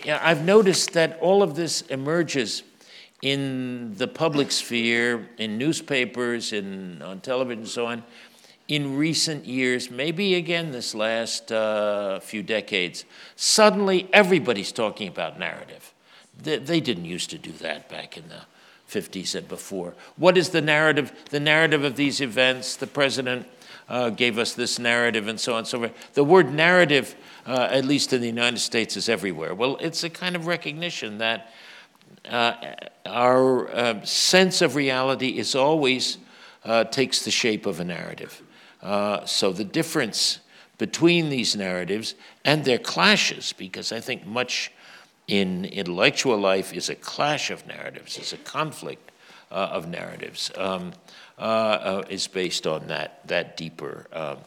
[0.07, 2.61] I've noticed that all of this emerges
[3.24, 8.03] in the public sphere, in newspapers, in, on television, and so on,
[8.67, 13.05] in recent years, maybe again this last uh, few decades,
[13.36, 15.93] suddenly everybody's talking about narrative.
[16.39, 18.41] They, they, didn't used to do that back in the
[18.89, 19.95] 50s and before.
[20.15, 21.11] What is the narrative?
[21.32, 23.47] The narrative of these events, the president
[23.90, 26.14] uh, gave us this narrative and so on and so forth.
[26.14, 27.16] The word narrative,
[27.46, 29.54] uh, at least in the United States, is everywhere.
[29.54, 31.52] Well, it's a kind of recognition that
[32.26, 32.76] uh,
[33.06, 36.18] our uh, sense of reality is always
[36.64, 38.42] uh, takes the shape of a narrative.
[39.26, 40.40] So the difference
[40.78, 44.72] between these narratives and their clashes, because I think much
[45.28, 49.12] in intellectual life is a clash of narratives, is a conflict
[49.52, 50.94] uh, of narratives, um,
[51.38, 54.08] uh, uh is based on that, that deeper.
[54.14, 54.38] Um,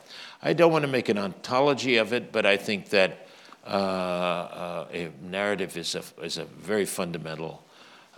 [0.43, 3.27] I don't want to make an ontology of it, but I think that
[3.67, 7.65] uh, a narrative is a, is a very fundamental,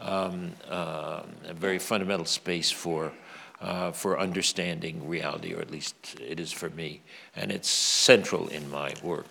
[0.00, 3.12] um, a very fundamental space for
[3.60, 7.02] uh, for understanding reality, or at least it is for me,
[7.34, 9.26] and it's central in my work.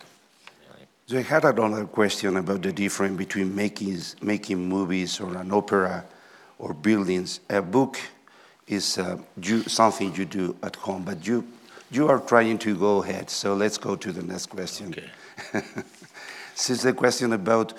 [1.05, 6.03] So I had another question about the difference between making, making movies or an opera
[6.59, 7.39] or buildings.
[7.49, 7.97] A book
[8.67, 11.45] is uh, you, something you do at home, but you,
[11.91, 13.29] you are trying to go ahead.
[13.29, 14.89] So let's go to the next question.
[14.89, 15.09] Okay.
[16.53, 17.73] this is a question about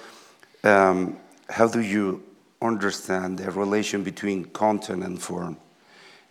[0.64, 1.18] um,
[1.49, 2.22] how do you
[2.62, 5.57] understand the relation between content and form?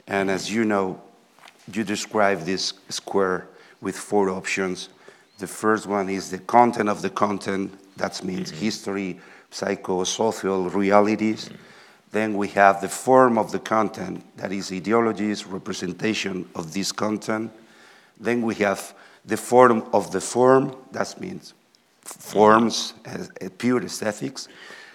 [0.08, 1.02] And as you know,
[1.72, 3.48] you describe this square
[3.82, 4.90] with four options.
[5.38, 8.62] The first one is the content of the content, that means mm-hmm.
[8.62, 9.20] history,
[9.52, 11.46] psychosocial realities.
[11.46, 11.56] Mm-hmm.
[12.12, 17.52] Then we have the form of the content, that is ideologies, representation of this content.
[18.20, 18.94] Then we have
[19.26, 21.54] the form of the form, that means
[22.02, 24.48] forms, as pure aesthetics.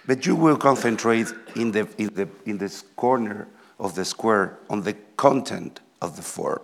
[0.05, 3.47] But you will concentrate in the, in the in this corner
[3.79, 6.61] of the square on the content of the form.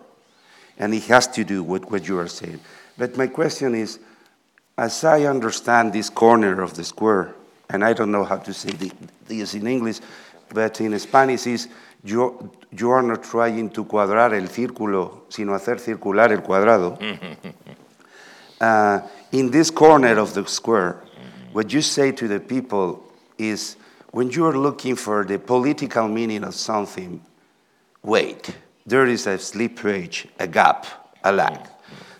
[0.77, 2.59] And it has to do with what you are saying.
[2.97, 3.99] But my question is
[4.77, 7.35] as I understand this corner of the square,
[7.69, 8.71] and I don't know how to say
[9.27, 9.99] this in English,
[10.53, 11.67] but in Spanish is
[12.03, 16.97] you, you are not trying to cuadrar el círculo, sino hacer circular el cuadrado.
[18.61, 21.03] uh, in this corner of the square,
[21.51, 23.03] what you say to the people
[23.37, 23.75] is
[24.11, 27.21] when you are looking for the political meaning of something,
[28.03, 30.85] wait, there is a slippage, a gap,
[31.23, 31.67] a lag.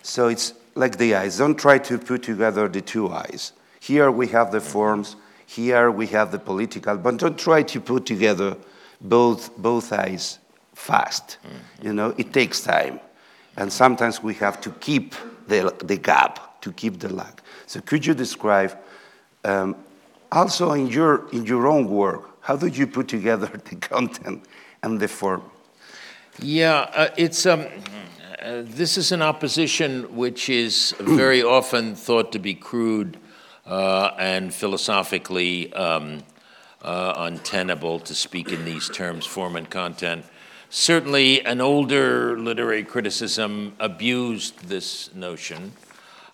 [0.02, 1.38] So it's like the eyes.
[1.38, 3.52] Don't try to put together the two eyes.
[3.80, 5.16] Here we have the forms,
[5.50, 8.56] here we have the political, but don't try to put together
[9.00, 10.38] both, both eyes
[10.74, 11.38] fast.
[11.42, 11.86] Mm-hmm.
[11.86, 13.00] You know, it takes time.
[13.56, 15.14] And sometimes we have to keep
[15.48, 17.40] the, the gap, to keep the lag.
[17.66, 18.78] So could you describe
[19.44, 19.74] um,
[20.30, 24.44] also in your, in your own work, how do you put together the content
[24.84, 25.42] and the form?
[26.38, 27.66] Yeah, uh, it's, um,
[28.40, 33.18] uh, this is an opposition which is very often thought to be crude
[33.66, 36.22] uh, and philosophically um,
[36.82, 40.24] uh, untenable to speak in these terms, form and content.
[40.70, 45.72] certainly an older literary criticism abused this notion.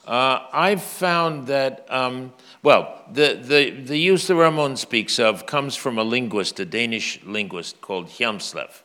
[0.07, 5.74] Uh, I've found that, um, well, the, the, the use that Ramon speaks of comes
[5.74, 8.83] from a linguist, a Danish linguist called Hjelmslev.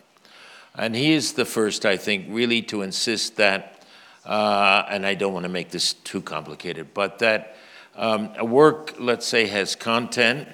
[0.73, 3.83] And he is the first, I think, really to insist that,
[4.25, 7.57] uh, and I don't want to make this too complicated, but that
[8.01, 10.47] um, a work, let's say, has content,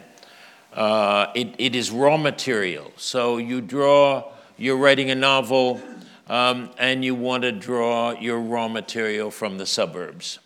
[0.73, 2.91] uh, it, it is raw material.
[2.97, 5.81] So you draw, you're writing a novel,
[6.27, 10.39] um, and you want to draw your raw material from the suburbs.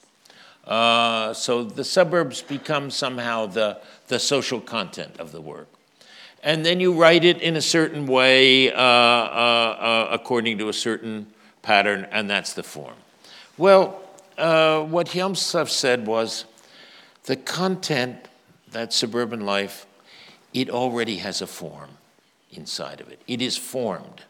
[0.65, 5.67] Uh, so the suburbs become somehow the, the social content of the work.
[6.43, 10.73] And then you write it in a certain way uh, uh, uh according to a
[10.73, 11.27] certain
[11.63, 12.95] pattern, and that's the form.
[13.57, 14.01] Well,
[14.37, 16.45] uh, what Hjelmslev said was
[17.25, 18.27] the content,
[18.71, 19.85] that suburban life,
[20.53, 21.91] it already has a form
[22.51, 23.21] inside of it.
[23.27, 24.23] It is formed.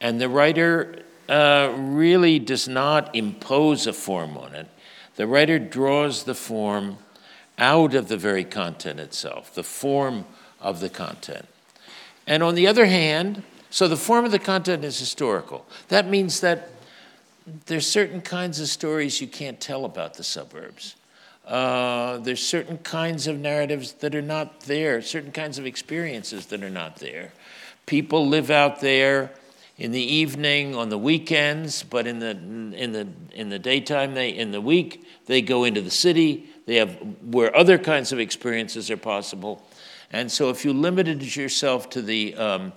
[0.00, 4.68] And the writer uh, really does not impose a form on it.
[5.16, 6.98] The writer draws the form
[7.58, 10.24] out of the very content itself, the form
[10.60, 11.46] of the content.
[12.26, 15.66] And on the other hand, so the form of the content is historical.
[15.88, 16.70] That means that
[17.66, 20.94] there's certain kinds of stories you can't tell about the suburbs.
[21.48, 26.62] Uh, there's certain kinds of narratives that are not there, certain kinds of experiences that
[26.62, 27.32] are not there.
[27.86, 29.30] People live out there
[29.78, 34.28] in the evening, on the weekends, but in the in the in the daytime, they
[34.28, 36.50] in the week they go into the city.
[36.66, 39.66] They have where other kinds of experiences are possible,
[40.12, 42.72] and so if you limited yourself to the um,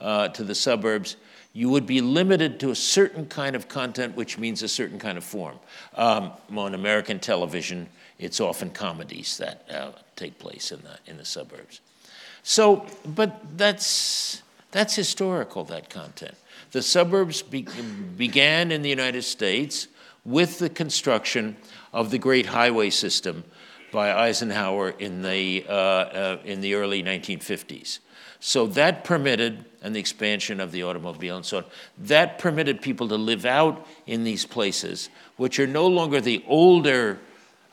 [0.00, 1.16] uh, to the suburbs,
[1.54, 5.16] you would be limited to a certain kind of content, which means a certain kind
[5.16, 5.58] of form.
[5.94, 7.88] Um, on American television,
[8.18, 11.80] it's often comedies that uh, take place in the, in the suburbs.
[12.42, 14.42] So, but that's,
[14.72, 16.34] that's historical, that content.
[16.72, 17.66] The suburbs be,
[18.16, 19.86] began in the United States
[20.24, 21.56] with the construction
[21.92, 23.44] of the great highway system
[23.92, 28.00] by Eisenhower in the, uh, uh, in the early 1950s.
[28.40, 31.64] So that permitted, and the expansion of the automobile and so on,
[31.98, 37.20] that permitted people to live out in these places, which are no longer the older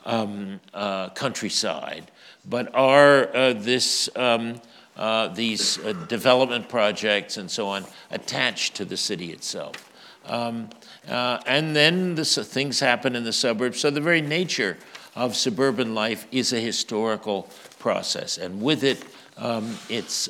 [0.04, 2.10] um, uh, countryside,
[2.44, 4.60] but are uh, this, um,
[4.96, 9.90] uh, these uh, development projects and so on attached to the city itself.
[10.26, 10.68] Um,
[11.08, 13.80] uh, and then the, things happen in the suburbs.
[13.80, 14.76] So the very nature
[15.16, 17.48] of suburban life is a historical
[17.78, 19.02] process, and with it,
[19.38, 20.28] um, it's,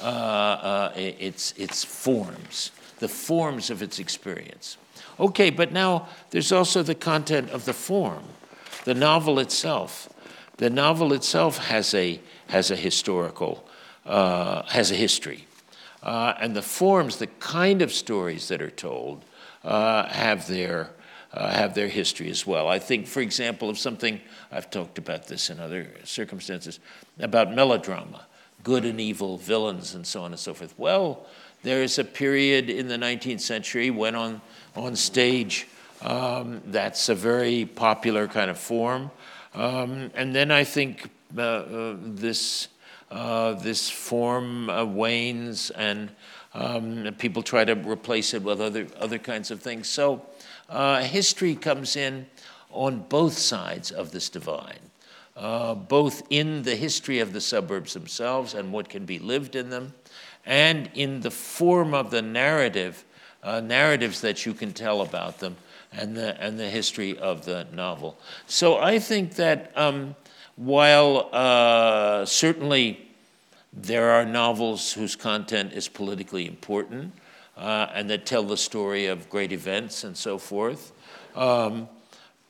[0.00, 4.76] um, uh, it's, it's forms, the forms of its experience.
[5.18, 8.24] Okay, but now there's also the content of the form
[8.84, 10.08] the novel itself,
[10.56, 13.66] the novel itself has a, has a historical,
[14.06, 15.46] uh, has a history.
[16.02, 19.24] Uh, and the forms, the kind of stories that are told,
[19.64, 20.90] uh, have, their,
[21.34, 22.68] uh, have their history as well.
[22.68, 24.20] I think, for example, of something,
[24.50, 26.80] I've talked about this in other circumstances,
[27.18, 28.26] about melodrama,
[28.62, 30.74] good and evil, villains, and so on and so forth.
[30.76, 31.26] Well,
[31.62, 34.40] there is a period in the 19th century when on,
[34.76, 35.66] on stage
[36.02, 39.10] um, that's a very popular kind of form.
[39.54, 42.68] Um, and then I think uh, uh, this,
[43.10, 46.10] uh, this form uh, wanes and
[46.54, 49.88] um, people try to replace it with other, other kinds of things.
[49.88, 50.24] So
[50.68, 52.26] uh, history comes in
[52.70, 54.80] on both sides of this divide.
[55.40, 59.70] Uh, both in the history of the suburbs themselves and what can be lived in
[59.70, 59.94] them,
[60.44, 63.06] and in the form of the narrative,
[63.42, 65.56] narratives that you can tell about them,
[65.92, 68.18] and the, and the history of the novel.
[68.46, 70.14] So I think that um,
[70.56, 73.08] while uh, certainly
[73.72, 77.14] there are novels whose content is politically important
[77.56, 80.92] uh, and that tell the story of great events and so forth,
[81.34, 81.88] um,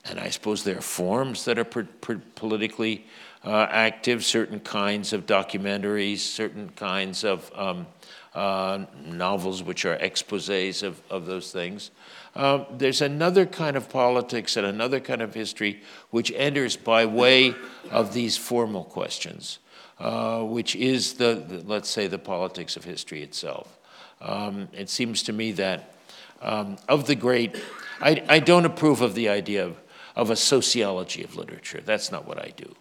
[0.05, 3.07] and I suppose there are forms that are per, per politically
[3.45, 7.87] uh, active, certain kinds of documentaries, certain kinds of um,
[8.35, 11.91] uh, novels which are exposes of, of those things.
[12.35, 17.55] Uh, there's another kind of politics and another kind of history which enters by way
[17.91, 19.59] of these formal questions,
[19.99, 23.79] uh, which is the, the, let's say, the politics of history itself.
[24.21, 25.95] Um, it seems to me that
[26.43, 27.57] um, of the great,
[28.01, 29.81] I, I, don't approve of the idea of,
[30.17, 31.81] of, a sociology of literature.
[31.85, 32.75] That's not what I do.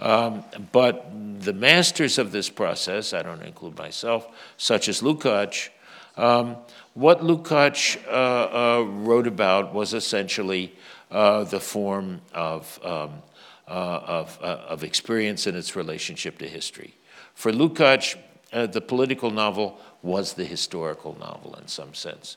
[0.00, 1.10] Um, but
[1.40, 5.70] the masters of this process, I don't include myself, such as Lukács,
[6.16, 6.56] um,
[6.94, 10.74] what Lukács uh, uh, wrote about was essentially
[11.12, 13.22] uh, the form of, um,
[13.68, 16.96] uh, of, uh, of, experience and its relationship to history.
[17.34, 18.16] For Lukács,
[18.52, 22.36] uh, the political novel was the historical novel in some sense.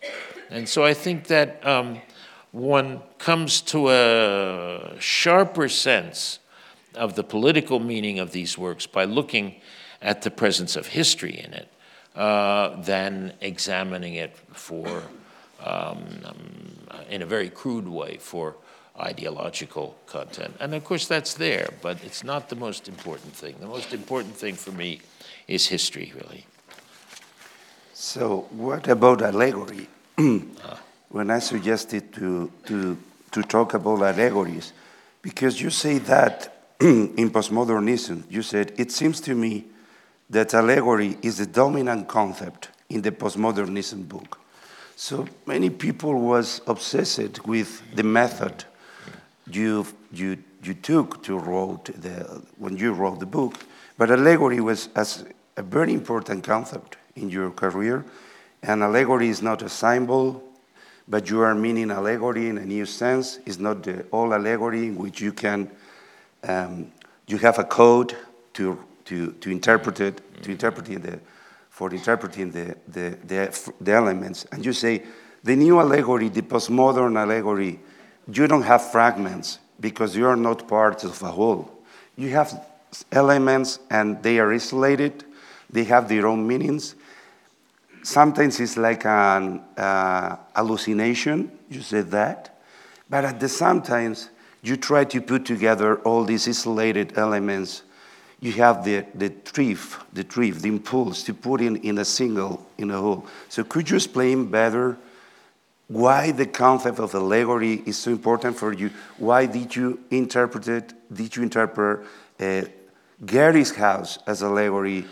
[0.51, 1.99] And so I think that um,
[2.51, 6.39] one comes to a sharper sense
[6.95, 9.55] of the political meaning of these works by looking
[10.01, 11.71] at the presence of history in it
[12.15, 15.03] uh, than examining it for,
[15.63, 18.55] um, um, in a very crude way, for
[18.99, 20.53] ideological content.
[20.59, 23.55] And of course, that's there, but it's not the most important thing.
[23.59, 24.99] The most important thing for me
[25.47, 26.45] is history, really.
[27.93, 29.87] So, what about allegory?
[31.11, 32.97] when I suggested to, to,
[33.31, 34.73] to talk about allegories,
[35.21, 39.65] because you say that in postmodernism, you said, it seems to me
[40.29, 44.39] that allegory is the dominant concept in the postmodernism book.
[44.95, 48.65] So many people was obsessed with the method
[49.49, 53.55] you, you, you took to wrote the, when you wrote the book,
[53.97, 55.25] but allegory was as
[55.57, 58.05] a very important concept in your career.
[58.63, 60.43] And allegory is not a symbol,
[61.11, 63.39] but you are meaning allegory in a new sense.
[63.45, 65.69] It's not the old allegory in which you can,
[66.47, 66.89] um,
[67.27, 68.15] you have a code
[68.53, 71.19] to, to, to interpret it, to interpreting the,
[71.69, 74.45] for interpreting the, the, the, the elements.
[74.53, 75.03] And you say,
[75.43, 77.81] the new allegory, the postmodern allegory,
[78.31, 81.83] you don't have fragments because you are not part of a whole.
[82.15, 82.65] You have
[83.11, 85.25] elements and they are isolated,
[85.69, 86.95] they have their own meanings.
[88.03, 92.57] Sometimes it's like an uh, hallucination, you said that,
[93.09, 94.15] but at the same time,
[94.63, 97.83] you try to put together all these isolated elements.
[98.39, 102.65] You have the, the drift, the drift, the impulse to put in, in a single,
[102.77, 103.25] in a whole.
[103.49, 104.97] So could you explain better
[105.87, 108.91] why the concept of allegory is so important for you?
[109.17, 110.93] Why did you interpret it?
[111.13, 112.05] Did you interpret
[112.39, 112.63] uh,
[113.23, 115.05] Gehry's house as allegory?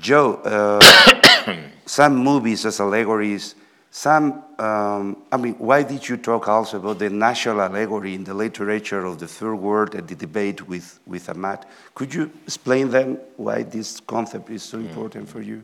[0.00, 3.54] Joe, uh, some movies as allegories.
[3.90, 8.34] Some, um, I mean, why did you talk also about the national allegory in the
[8.34, 11.64] literature of the third world and the debate with, with Ahmad?
[11.94, 15.62] Could you explain them why this concept is so important for you?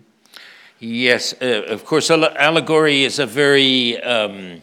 [0.78, 2.10] Yes, uh, of course.
[2.10, 4.62] Allegory is a very um,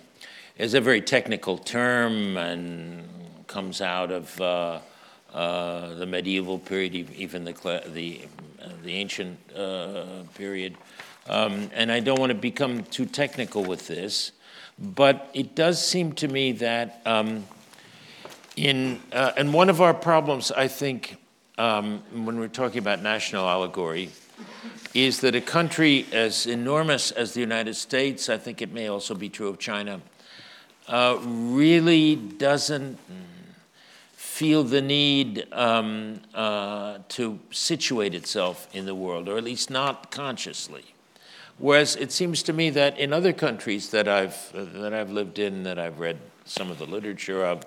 [0.58, 3.08] is a very technical term and
[3.46, 4.80] comes out of uh,
[5.32, 8.22] uh, the medieval period, even the the
[8.60, 10.76] uh, the ancient uh, period.
[11.30, 14.32] Um, and I don't want to become too technical with this,
[14.80, 17.46] but it does seem to me that um,
[18.56, 21.18] in uh, and one of our problems, I think,
[21.58, 24.10] um, when we're talking about national allegory
[24.94, 29.16] is that a country as enormous as the United States, I think it may also
[29.16, 30.02] be true of China,
[30.88, 32.98] uh, really doesn't
[34.14, 40.12] feel the need um, uh, to situate itself in the world, or at least not
[40.12, 40.86] consciously.
[41.60, 45.40] Whereas it seems to me that in other countries that I've, uh, that I've lived
[45.40, 47.64] in, that I've read some of the literature of,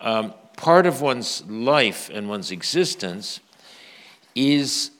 [0.00, 3.40] um, part of one's life and one's existence
[4.34, 4.90] is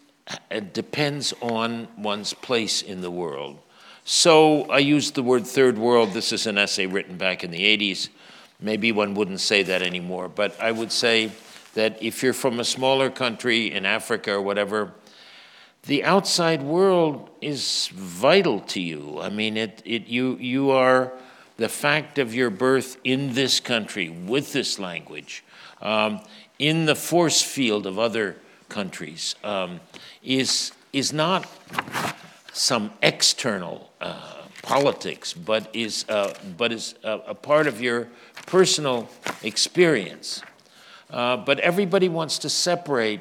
[0.51, 3.59] uh, depends on one's place in the world.
[4.05, 6.13] So I used the word third world.
[6.13, 8.09] This is an essay written back in the 80s.
[8.61, 11.33] Maybe one wouldn't say that anymore, but I would say
[11.75, 14.95] that if you're from a smaller country in Africa or whatever,
[15.87, 19.21] the outside world is vital to you.
[19.21, 21.13] I mean, it, it, you, you are
[21.57, 25.45] the fact of your birth in this country with this language,
[25.81, 26.21] um,
[26.59, 28.37] in the force field of other
[28.69, 29.81] countries um,
[30.23, 31.47] is, is not
[32.53, 38.09] some external uh, politics, but is, uh, but is a, a, part of your
[38.47, 39.09] personal
[39.43, 40.43] experience.
[41.11, 43.21] Uh, but everybody wants to separate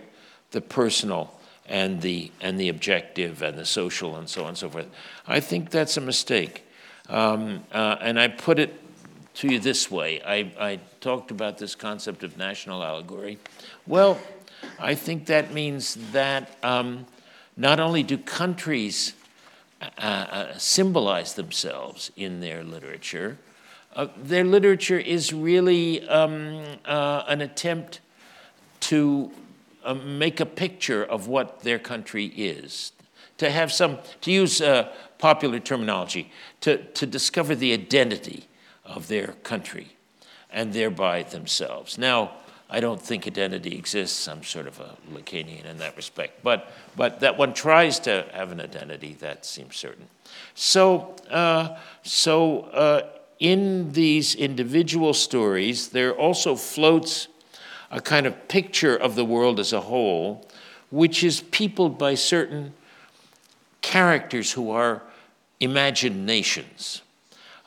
[0.52, 1.32] the personal
[1.68, 4.88] and the, and the objective and the social and so on and so forth.
[5.28, 6.64] I think that's a mistake.
[7.10, 8.82] Um, uh, and I put it
[9.36, 13.38] to you this way I, I talked about this concept of national allegory.
[13.86, 14.20] Well,
[14.80, 17.06] I think that means that um,
[17.58, 19.14] not only do countries
[19.82, 23.38] uh, uh, symbolize themselves in their literature,
[23.96, 28.00] uh, their literature is really um, uh, an attempt
[28.80, 29.32] to
[29.94, 32.92] make a picture of what their country is,
[33.38, 36.32] to have some, to use uh, popular terminology,
[36.62, 38.48] to, to discover the identity
[38.86, 39.96] of their country
[40.50, 41.98] and thereby themselves.
[41.98, 42.32] Now,
[42.70, 44.28] I don't think identity exists.
[44.28, 46.42] I'm sort of a Lacanian in that respect.
[46.44, 50.08] But, but that one tries to have an identity, that seems certain.
[50.56, 53.02] So, uh, so uh,
[53.40, 57.28] in these individual stories, there also floats
[57.92, 60.48] a kind of picture of the world as a whole,
[60.90, 62.74] which is peopled by certain
[63.82, 65.04] characters who are
[65.60, 67.02] imagined nations.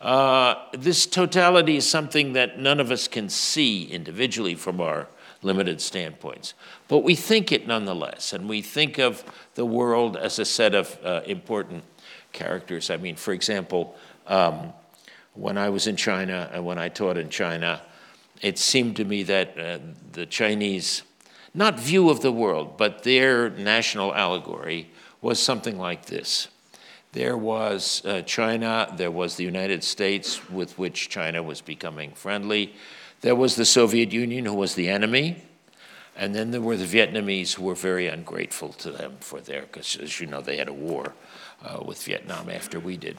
[0.01, 5.09] Uh, this totality is something that none of us can see individually from our
[5.43, 6.55] limited standpoints.
[6.89, 10.99] But we think it nonetheless, and we think of the world as a set of
[11.05, 11.85] uh, important
[12.33, 12.91] characters.
[12.91, 13.97] I mean, for example,
[14.27, 14.73] um,
[15.35, 17.81] when I was in China and when I taught in China,
[18.43, 19.79] it seemed to me that uh,
[20.13, 21.03] the Chinese,
[21.55, 26.49] not view of the world, but their national allegory was something like this.
[27.13, 32.75] There was uh, China, there was the United States, with which China was becoming friendly.
[33.23, 35.43] There was the Soviet Union, who was the enemy.
[36.15, 39.97] And then there were the Vietnamese, who were very ungrateful to them for their, because
[39.97, 41.15] as you know, they had a war
[41.65, 43.17] uh, with Vietnam after we did.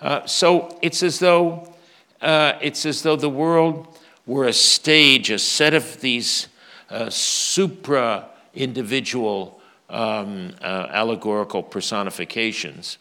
[0.00, 1.72] Uh, so it's as though
[2.20, 6.48] uh, it's as though the world were a stage, a set of these
[6.90, 9.60] uh, supra individual
[9.90, 12.98] um, uh, allegorical personifications.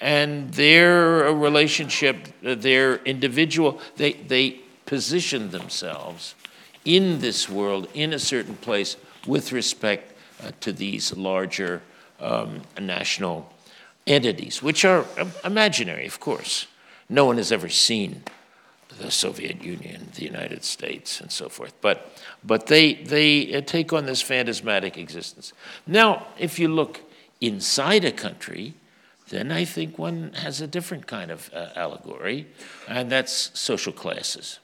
[0.00, 6.34] And their relationship, their individual, they, they position themselves
[6.84, 8.96] in this world, in a certain place,
[9.26, 11.82] with respect uh, to these larger
[12.20, 13.52] um, national
[14.06, 16.66] entities, which are um, imaginary, of course.
[17.08, 18.22] No one has ever seen
[18.98, 21.74] the Soviet Union, the United States, and so forth.
[21.80, 25.52] But, but they, they uh, take on this phantasmatic existence.
[25.86, 27.00] Now, if you look
[27.40, 28.74] inside a country,
[29.28, 32.46] then I think one has a different kind of uh, allegory,
[32.88, 34.60] and that's social classes.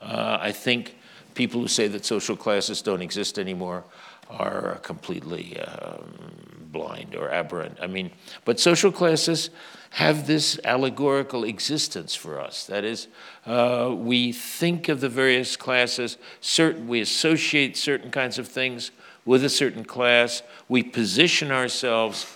[0.00, 0.96] Uh, I think
[1.34, 3.84] people who say that social classes don't exist anymore
[4.30, 7.78] are completely um, blind or aberrant.
[7.82, 8.10] I mean,
[8.44, 9.50] but social classes
[9.90, 12.66] have this allegorical existence for us.
[12.66, 13.08] That is,
[13.44, 18.92] uh, we think of the various classes, certain, we associate certain kinds of things
[19.24, 22.26] with a certain class, we position ourselves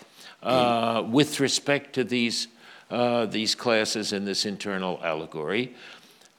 [0.42, 2.48] uh, with respect to these,
[2.90, 5.74] uh, these classes in this internal allegory.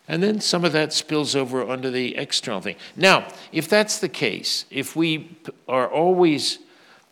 [0.08, 2.76] And then some of that spills over onto the external thing.
[2.96, 5.38] Now, if that's the case, if we
[5.68, 6.60] are always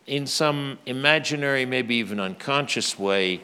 [0.06, 3.42] in some imaginary, maybe even unconscious way,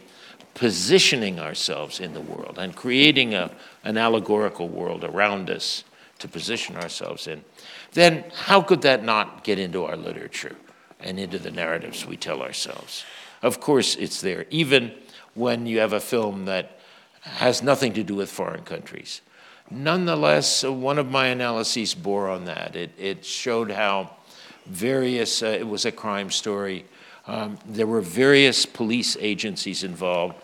[0.54, 3.50] positioning ourselves in the world and creating a,
[3.84, 5.84] an allegorical world around us
[6.20, 7.44] to position ourselves in,
[7.94, 10.56] then how could that not get into our literature
[11.00, 13.06] and into the narratives we tell ourselves?
[13.42, 14.92] Of course, it's there, even
[15.34, 16.80] when you have a film that
[17.22, 19.22] has nothing to do with foreign countries.
[19.72, 22.76] Nonetheless, one of my analyses bore on that.
[22.76, 24.12] It, it showed how
[24.66, 26.86] various, uh, it was a crime story.
[27.28, 30.36] Um, there were various police agencies involved.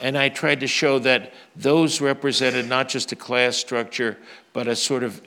[0.00, 4.16] And I tried to show that those represented not just a class structure,
[4.52, 5.20] but a sort of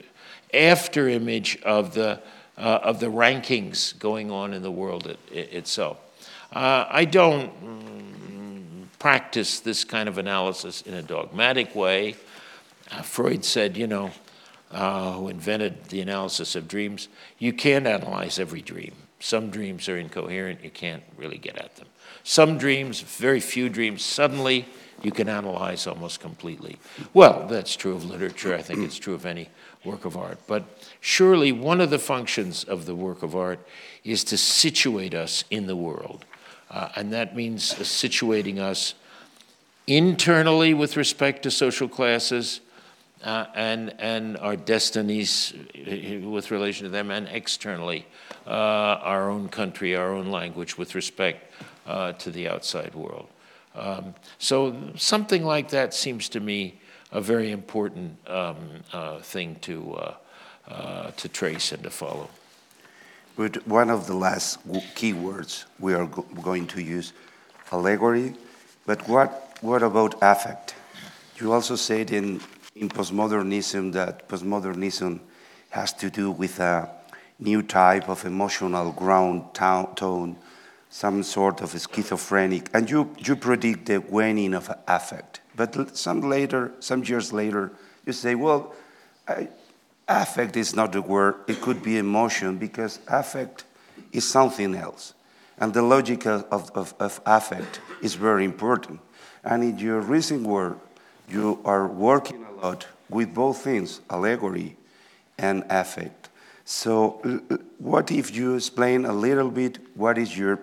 [0.54, 2.22] after image of the,
[2.58, 5.97] uh, of the rankings going on in the world it, it, itself.
[6.54, 12.16] Uh, I don't mm, practice this kind of analysis in a dogmatic way.
[12.92, 14.12] Uh, Freud said, you know,
[14.72, 17.08] uh, who invented the analysis of dreams,
[17.39, 18.94] you can't analyze every dream.
[19.20, 21.88] Some dreams are incoherent, you can't really get at them.
[22.24, 24.66] Some dreams, very few dreams, suddenly
[25.04, 26.78] you can analyze almost completely.
[27.14, 29.50] Well, that's true of literature, I think it's true of any
[29.84, 30.39] work of art.
[30.48, 30.64] But
[31.00, 33.60] surely one of the functions of the work of art
[34.04, 36.26] is to situate us in the world.
[36.70, 38.94] Uh, and that means uh, situating us
[39.88, 42.62] internally with respect to social classes,
[43.24, 48.05] uh, and, and our destinies uh, with relation to them, and externally,
[48.47, 51.53] uh, our own country, our own language with respect
[51.86, 53.28] uh, to the outside world.
[53.76, 56.80] Um, so, something like that seems to me
[57.11, 58.57] a very important um,
[58.91, 59.93] uh, thing to,
[60.67, 62.30] uh, to trace and to follow.
[63.38, 64.59] But one of the last
[64.95, 67.13] key words we are go going to use
[67.72, 68.36] allegory,
[68.86, 70.76] but what, what about affect?
[71.39, 72.41] You also said in
[72.76, 75.19] in postmodernism that postmodernism
[75.69, 76.89] has to do with a
[77.39, 80.36] new type of emotional ground tone,
[80.89, 85.41] some sort of schizophrenic, and you, you predict the waning of affect.
[85.55, 87.72] But some later, some years later,
[88.05, 88.74] you say, well,
[89.28, 89.49] I,
[90.07, 93.63] affect is not the word, it could be emotion because affect
[94.11, 95.13] is something else.
[95.57, 98.99] And the logic of, of, of affect is very important.
[99.43, 100.78] And in your recent work,
[101.32, 104.75] you are working a lot with both things, allegory
[105.38, 106.29] and affect.
[106.65, 107.41] So,
[107.79, 110.59] what if you explain a little bit what is your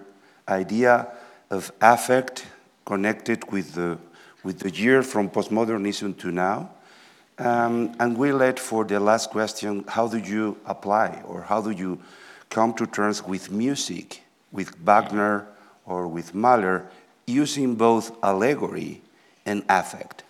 [0.48, 1.08] idea
[1.50, 2.46] of affect
[2.84, 3.98] connected with the,
[4.42, 6.70] with the year from postmodernism to now?
[7.38, 11.70] Um, and we let for the last question how do you apply or how do
[11.70, 12.00] you
[12.50, 15.46] come to terms with music, with Wagner
[15.84, 16.88] or with Mahler
[17.26, 19.02] using both allegory
[19.46, 20.24] and affect?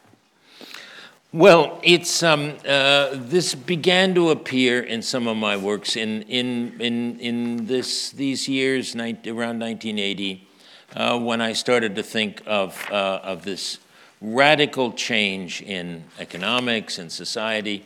[1.33, 6.81] Well, it's um, uh, this began to appear in some of my works in in
[6.81, 10.49] in in this these years around 1980,
[10.97, 13.79] uh, when I started to think of uh, of this
[14.23, 17.85] radical change in economics and society,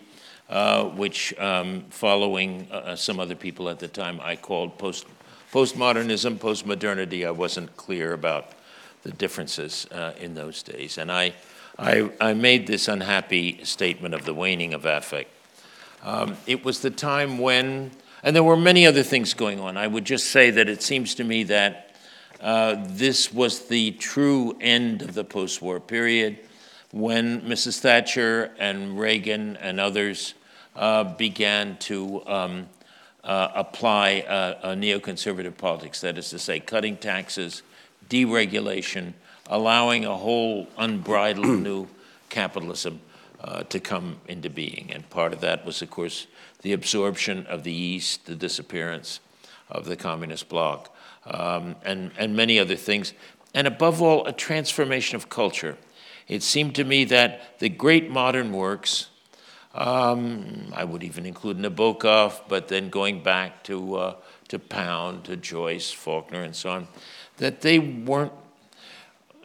[0.49, 5.05] uh, which, um, following uh, some other people at the time, I called post
[5.53, 7.27] postmodernism, postmodernity.
[7.27, 8.51] I wasn't clear about
[9.03, 11.35] the differences uh, in those days, and I.
[11.79, 15.31] I, I made this unhappy statement of the waning of affect.
[16.03, 17.93] Um, it was the time when,
[18.23, 19.77] and there were many other things going on.
[19.77, 21.95] I would just say that it seems to me that
[22.41, 26.39] uh, this was the true end of the post war period
[26.91, 27.79] when Mrs.
[27.79, 30.35] Thatcher and Reagan and others
[30.77, 32.69] uh, began to um,
[33.25, 37.63] uh, apply a neoconservative politics, that is to say, cutting taxes,
[38.11, 39.15] deregulation,
[39.53, 41.87] allowing a whole unbridled new
[42.31, 43.01] capitalism
[43.39, 44.91] uh, to come into being.
[44.93, 46.27] And part of that was, of course,
[46.63, 49.21] the absorption of the East, the disappearance
[49.71, 50.95] of the communist bloc,
[51.27, 53.13] um, and, and many other things.
[53.53, 55.77] And above all, a transformation of culture.
[56.29, 59.09] It seemed to me that the great modern works,
[59.75, 64.17] um, I would even include Nabokov, but then going back to, uh,
[64.49, 66.89] to Pound, to Joyce, Faulkner, and so on,
[67.37, 68.33] that they weren't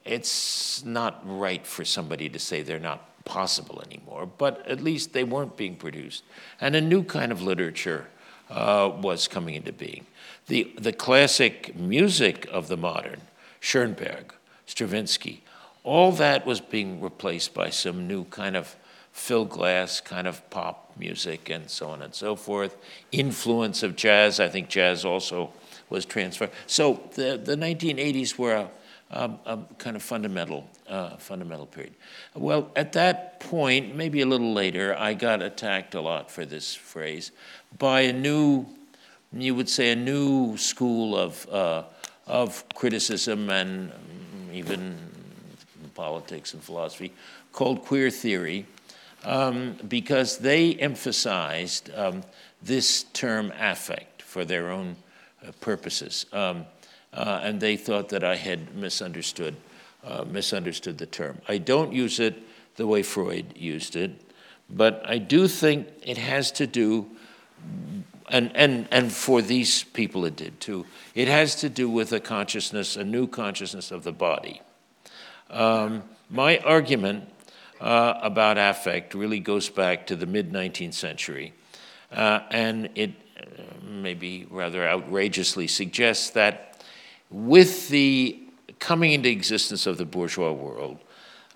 [0.09, 5.23] it's not right for somebody to say they're not possible anymore, but at least they
[5.23, 6.23] weren't being produced.
[6.61, 8.07] And a new kind of literature
[8.49, 10.05] uh, was coming into being.
[10.47, 13.21] The, the classic music of the modern,
[13.59, 14.33] Schoenberg,
[14.65, 15.43] Stravinsky,
[15.83, 18.75] all that was being replaced by some new kind of
[19.11, 22.77] Phil Glass kind of pop music and so on and so forth.
[23.11, 25.51] Influence of jazz, I think jazz also
[25.89, 26.51] was transferred.
[26.67, 28.69] So the, the 1980s were a,
[29.11, 31.93] um, a kind of fundamental, uh, fundamental period.
[32.35, 36.75] Well, at that point, maybe a little later, I got attacked a lot for this
[36.75, 37.31] phrase
[37.77, 38.65] by a new,
[39.31, 41.83] you would say, a new school of, uh,
[42.25, 43.91] of criticism and
[44.51, 44.97] even
[45.95, 47.13] politics and philosophy
[47.53, 48.65] called queer theory.
[49.23, 52.23] Um, because they emphasized um,
[52.61, 54.95] this term affect for their own
[55.45, 56.27] uh, purposes.
[56.31, 56.65] Um,
[57.17, 59.55] uh, and they thought that I had misunderstood,
[60.03, 61.41] uh, misunderstood the term.
[61.47, 62.35] I don't use it
[62.75, 64.11] the way Freud used it,
[64.69, 67.07] but I do think it has to do,
[68.29, 72.19] and, and, and for these people it did too, it has to do with a
[72.19, 74.61] consciousness, a new consciousness of the body.
[75.49, 77.33] Um, my argument
[77.81, 81.53] uh, about affect really goes back to the mid 19th century,
[82.11, 86.76] uh, and it uh, maybe rather outrageously suggests that
[87.29, 88.39] with the
[88.79, 90.99] coming into existence of the bourgeois world,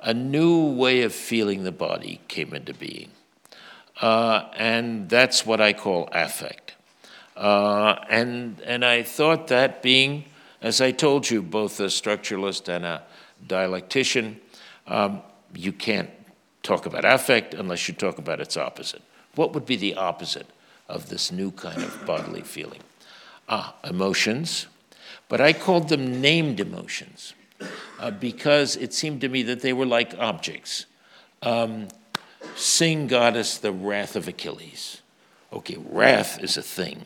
[0.02, 3.12] a new way of feeling the body came into being.
[4.02, 6.74] Uh, and that's what I call affect.
[7.38, 10.26] Uh, and, and I thought that being,
[10.62, 13.04] as I told you, both a structuralist and a
[13.48, 14.38] dialectician,
[14.88, 15.22] um,
[15.54, 16.10] you can't
[16.64, 19.02] talk about affect unless you talk about its opposite.
[19.36, 20.48] What would be the opposite
[20.90, 22.82] of this new kind of bodily feeling?
[23.48, 24.68] Ah, emotions,
[25.32, 27.36] but I called them named emotions
[28.02, 30.88] uh, because it seemed to me that they were like objects.
[31.42, 31.88] Um,
[32.58, 35.02] sing, goddess, the wrath of Achilles.
[35.54, 37.06] Okay, wrath is a thing.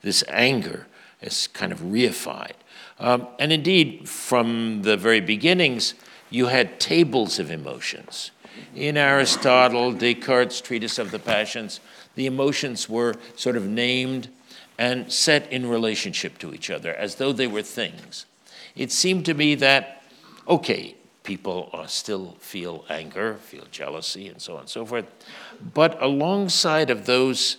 [0.00, 0.86] This anger
[1.20, 2.52] is kind of reified.
[3.00, 5.94] Um, and indeed, from the very beginnings,
[6.30, 8.30] you had tables of emotions.
[8.76, 11.80] In Aristotle, Descartes' Treatise of the Passions,
[12.14, 14.28] the emotions were sort of named
[14.78, 18.26] and set in relationship to each other as though they were things.
[18.74, 20.02] It seemed to me that,
[20.46, 25.06] okay, people still feel anger, feel jealousy, and so on and so forth,
[25.74, 27.56] but alongside of those,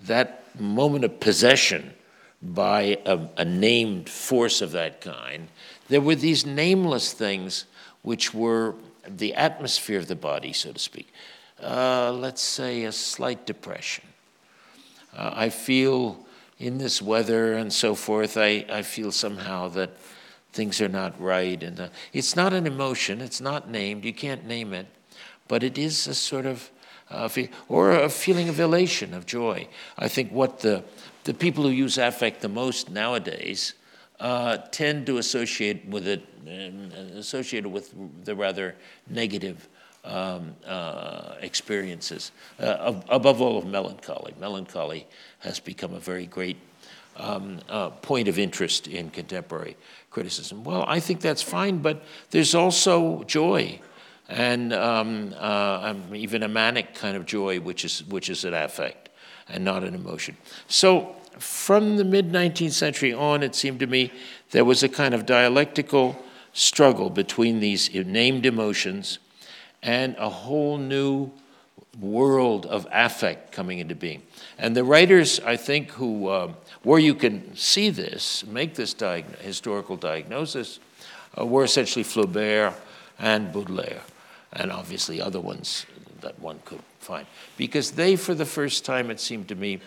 [0.00, 1.94] that moment of possession
[2.42, 5.48] by a, a named force of that kind,
[5.88, 7.66] there were these nameless things
[8.02, 8.74] which were
[9.06, 11.12] the atmosphere of the body, so to speak.
[11.62, 14.04] Uh, let's say a slight depression.
[15.16, 16.23] Uh, I feel
[16.64, 19.90] in this weather and so forth, I, I feel somehow that
[20.52, 21.62] things are not right.
[21.62, 24.86] And uh, it's not an emotion, it's not named, you can't name it,
[25.46, 26.70] but it is a sort of,
[27.10, 27.28] uh,
[27.68, 29.68] or a feeling of elation, of joy.
[29.98, 30.84] I think what the,
[31.24, 33.74] the people who use affect the most nowadays
[34.18, 36.26] uh, tend to associate with it,
[37.14, 37.92] associated with
[38.24, 38.74] the rather
[39.06, 39.68] negative
[40.04, 44.34] um, uh, experiences, uh, above all of melancholy.
[44.38, 45.06] Melancholy
[45.40, 46.56] has become a very great
[47.16, 49.76] um, uh, point of interest in contemporary
[50.10, 50.64] criticism.
[50.64, 53.80] Well, I think that's fine, but there's also joy
[54.28, 58.54] and um, uh, um, even a manic kind of joy, which is, which is an
[58.54, 59.10] affect
[59.48, 60.36] and not an emotion.
[60.66, 64.12] So from the mid 19th century on, it seemed to me
[64.50, 66.16] there was a kind of dialectical
[66.52, 69.18] struggle between these named emotions
[69.84, 71.30] and a whole new
[72.00, 74.22] world of affect coming into being.
[74.58, 79.38] And the writers, I think, who, uh, where you can see this, make this diag-
[79.38, 80.80] historical diagnosis,
[81.38, 82.74] uh, were essentially Flaubert
[83.18, 84.02] and Baudelaire,
[84.52, 85.86] and obviously other ones
[86.20, 87.26] that one could find.
[87.56, 89.80] Because they, for the first time, it seemed to me,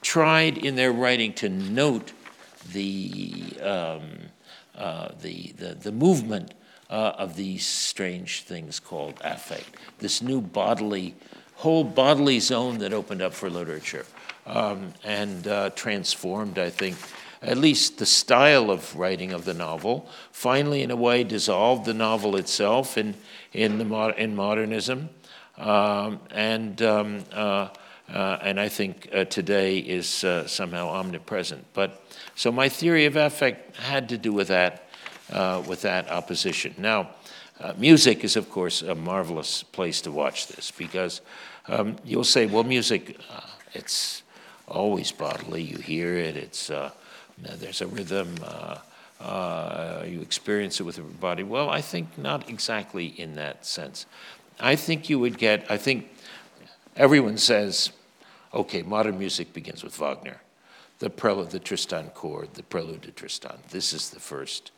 [0.00, 2.12] tried in their writing to note
[2.72, 4.02] the, um,
[4.76, 6.54] uh, the, the, the, movement
[6.92, 11.14] uh, of these strange things called affect, this new bodily,
[11.54, 14.04] whole bodily zone that opened up for literature
[14.46, 16.96] um, and uh, transformed, I think,
[17.40, 20.06] at least the style of writing of the novel.
[20.30, 23.14] Finally, in a way, dissolved the novel itself in,
[23.52, 25.08] in, the, in modernism.
[25.56, 27.68] Um, and um, uh,
[28.12, 31.64] uh, and I think uh, today is uh, somehow omnipresent.
[31.72, 34.88] But so my theory of affect had to do with that,
[35.32, 36.74] uh, with that opposition.
[36.78, 37.10] Now,
[37.60, 41.20] uh, music is of course a marvelous place to watch this because
[41.68, 43.40] um, you'll say, well, music, uh,
[43.74, 44.22] it's
[44.68, 45.62] always bodily.
[45.62, 46.36] You hear it.
[46.36, 46.70] It's
[47.38, 48.36] there's a rhythm.
[50.06, 51.42] you experience it with your body.
[51.42, 54.06] Well, I think not exactly in that sense.
[54.60, 55.70] I think you would get.
[55.70, 56.08] I think
[56.96, 57.92] everyone says
[58.54, 60.40] Okay, modern music begins with Wagner.
[60.98, 63.58] The prelude, the Tristan chord, the prelude to Tristan.
[63.70, 64.72] This is the first.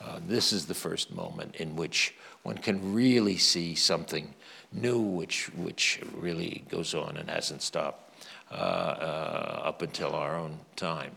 [0.00, 4.34] Uh, this is the first moment in which one can really see something
[4.72, 8.10] new, which which really goes on and hasn't stopped
[8.50, 11.12] uh, uh, up until our own time.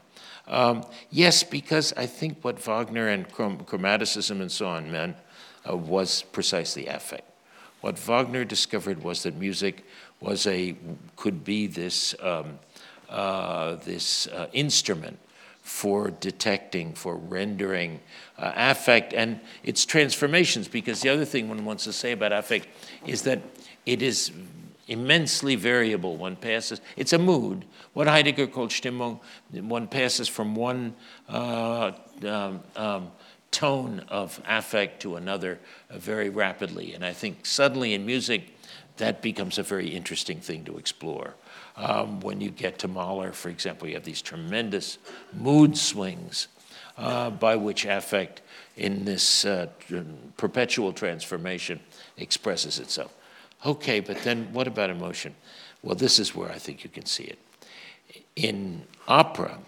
[0.48, 5.16] Um, yes, because I think what Wagner and chrom- chromaticism and so on meant
[5.70, 7.30] uh, was precisely affect.
[7.82, 9.86] What Wagner discovered was that music
[10.20, 10.76] was a
[11.16, 12.60] could be this um,
[13.10, 15.20] uh, this uh, instrument
[15.64, 18.02] for detecting, for rendering
[18.38, 20.68] uh, affect and its transformations.
[20.68, 22.68] Because the other thing one wants to say about affect
[23.08, 23.42] is that
[23.86, 24.32] it is
[24.88, 26.18] immensely variable.
[26.18, 27.66] One passes, it's a mood.
[27.94, 29.20] What Heidegger called Stimmung,
[29.52, 30.96] one passes from one
[31.30, 31.94] uh,
[32.28, 33.12] um, um,
[33.52, 35.60] tone of affect to another
[35.90, 36.94] uh, very rapidly.
[36.94, 38.50] And I think suddenly in music,
[38.98, 41.36] that becomes a very interesting thing to explore.
[41.76, 45.00] Um, when you get to Mahler, for example, you have these tremendous
[45.34, 46.48] mood swings
[46.98, 48.42] uh, by which affect
[48.78, 49.68] in this uh,
[50.38, 51.80] perpetual transformation
[52.18, 53.14] expresses itself.
[53.66, 55.36] Okay, but then what about emotion?
[55.82, 57.40] Well, this is where I think you can see it.
[58.36, 59.60] In opera,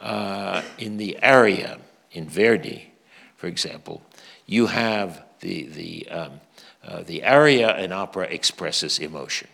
[0.00, 1.78] uh, in the aria,
[2.12, 2.92] in Verdi,
[3.36, 4.02] for example,
[4.46, 6.40] you have the, the um,
[6.86, 9.48] uh, the aria in opera expresses emotion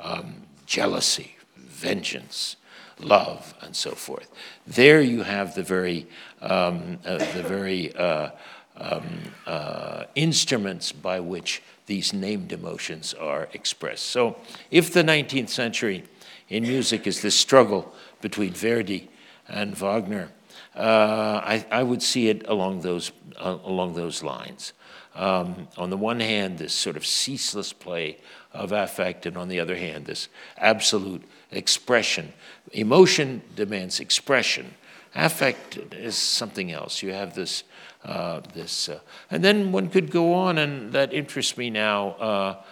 [0.00, 2.56] um, jealousy, vengeance,
[2.98, 4.30] love, and so forth.
[4.66, 6.06] There you have the very,
[6.40, 8.30] um, uh, the very uh,
[8.76, 14.06] um, uh, instruments by which these named emotions are expressed.
[14.06, 14.36] So,
[14.70, 16.04] if the 19th century
[16.48, 19.08] in music is this struggle between Verdi
[19.48, 20.30] and Wagner,
[20.74, 24.74] uh, I, I, would see it along those, uh, along those lines.
[25.14, 28.18] Um, on the one hand, this sort of ceaseless play
[28.56, 30.28] of affect, and on the other hand, this
[30.58, 32.32] absolute expression.
[32.72, 34.74] Emotion demands expression.
[35.14, 37.02] Affect is something else.
[37.02, 37.64] You have this,
[38.04, 39.00] uh, this, uh,
[39.30, 42.62] and then one could go on, and that interests me now, uh,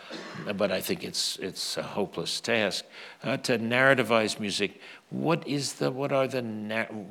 [0.54, 2.84] but I think it's it's a hopeless task
[3.22, 4.80] uh, to narrativize music.
[5.10, 5.90] What is the?
[5.90, 6.42] What are the?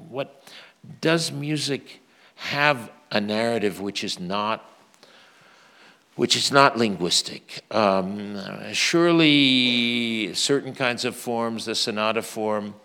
[0.10, 0.44] What
[1.02, 2.02] does music
[2.36, 4.70] have a narrative which is not
[6.16, 7.62] which is not linguistic.
[7.72, 8.40] Um,
[8.74, 12.76] surely, certain kinds of forms, the sonata form,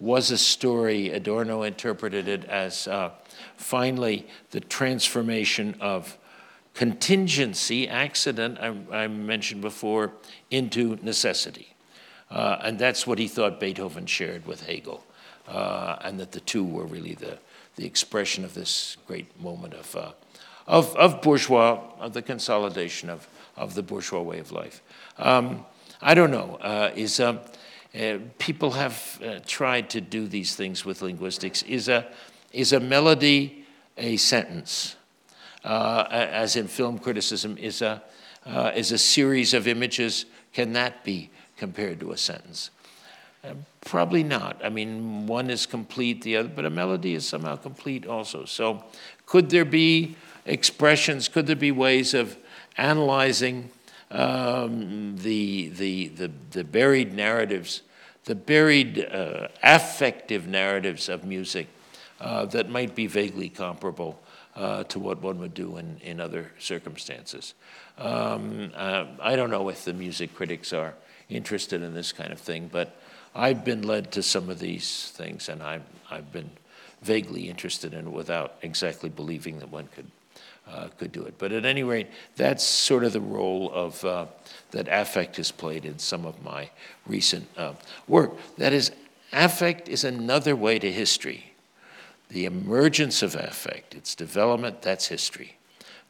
[0.00, 1.10] was a story.
[1.10, 3.10] Adorno interpreted it as uh,
[3.56, 6.16] finally the transformation of
[6.74, 10.12] contingency, accident, I, I mentioned before,
[10.50, 11.74] into necessity.
[12.30, 15.04] Uh, and that's what he thought Beethoven shared with Hegel,
[15.48, 17.38] uh, and that the two were really the,
[17.76, 20.12] the expression of this great moment of uh,
[20.68, 24.82] of, of bourgeois, of the consolidation of, of the bourgeois way of life.
[25.16, 25.64] Um,
[26.00, 26.58] I don't know.
[26.60, 27.38] Uh, is uh,
[27.98, 31.62] uh, people have uh, tried to do these things with linguistics?
[31.62, 32.06] Is a
[32.52, 33.66] is a melody
[33.96, 34.94] a sentence?
[35.64, 38.02] Uh, as in film criticism, is a
[38.46, 40.26] uh, is a series of images.
[40.52, 42.70] Can that be compared to a sentence?
[43.80, 44.60] probably not.
[44.62, 48.44] I mean, one is complete, the other, but a melody is somehow complete also.
[48.44, 48.84] So,
[49.24, 50.16] could there be
[50.48, 51.28] expressions?
[51.28, 52.36] Could there be ways of
[52.76, 53.70] analyzing
[54.10, 57.82] um, the, the, the, the, buried narratives,
[58.24, 61.68] the buried uh, affective narratives of music
[62.20, 64.18] uh, that might be vaguely comparable
[64.56, 67.54] uh, to what one would do in, in other circumstances?
[67.98, 70.94] Um, uh, I don't know if the music critics are
[71.28, 72.96] interested in this kind of thing, but
[73.34, 76.50] I've been led to some of these things, and I've, I've been
[77.02, 80.10] vaguely interested in it without exactly believing that one could,
[80.70, 81.34] uh, could do it.
[81.38, 84.26] But at any rate, that's sort of the role of, uh,
[84.70, 86.70] that affect has played in some of my
[87.06, 87.74] recent uh,
[88.06, 88.32] work.
[88.56, 88.90] That is,
[89.32, 91.52] affect is another way to history.
[92.28, 95.56] The emergence of affect, its development, that's history.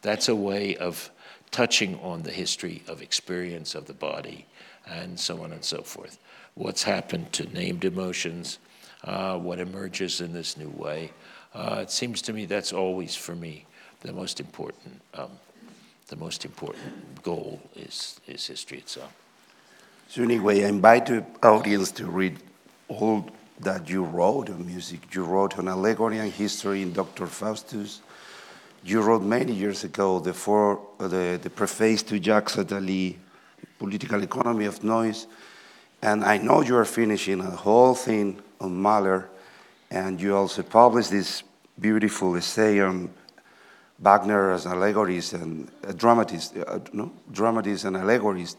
[0.01, 1.09] That's a way of
[1.51, 4.45] touching on the history of experience of the body
[4.85, 6.17] and so on and so forth
[6.59, 8.59] what's happened to named emotions,
[9.05, 11.11] uh, what emerges in this new way.
[11.53, 13.65] Uh, it seems to me that's always for me
[14.01, 15.01] the most important.
[15.13, 15.31] Um,
[16.09, 19.13] the most important goal is, is history itself.
[20.09, 22.37] So anyway, I invite the audience to read
[22.87, 23.29] all
[23.59, 25.13] that you wrote on music.
[25.13, 27.27] You wrote on allegory and history in Dr.
[27.27, 28.01] Faustus.
[28.83, 33.15] You wrote many years ago the, for, uh, the, the preface to Jacques Attali,
[33.77, 35.27] Political Economy of Noise.
[36.01, 39.29] And I know you are finishing a whole thing on Mahler,
[39.91, 41.43] and you also published this
[41.79, 43.09] beautiful essay on
[43.99, 48.57] Wagner as allegories and a dramatist, uh, no, dramatist and allegorist.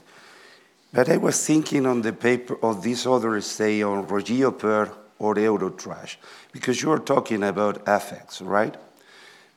[0.92, 6.16] But I was thinking on the paper of this other essay on Regieoper or Eurotrash,
[6.52, 8.76] because you are talking about affects, right?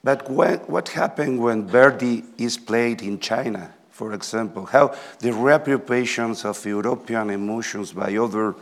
[0.03, 3.73] But when, what happened when Verdi is played in China?
[3.93, 4.87] for example, how
[5.19, 8.55] the reappropriations of European emotions by other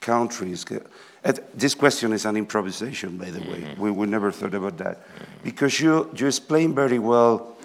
[0.00, 0.64] countries.
[1.54, 3.60] This question is an improvisation, by the way.
[3.60, 3.82] Mm-hmm.
[3.82, 4.98] We, we never thought about that.
[4.98, 5.24] Mm-hmm.
[5.44, 7.56] Because you, you explain very well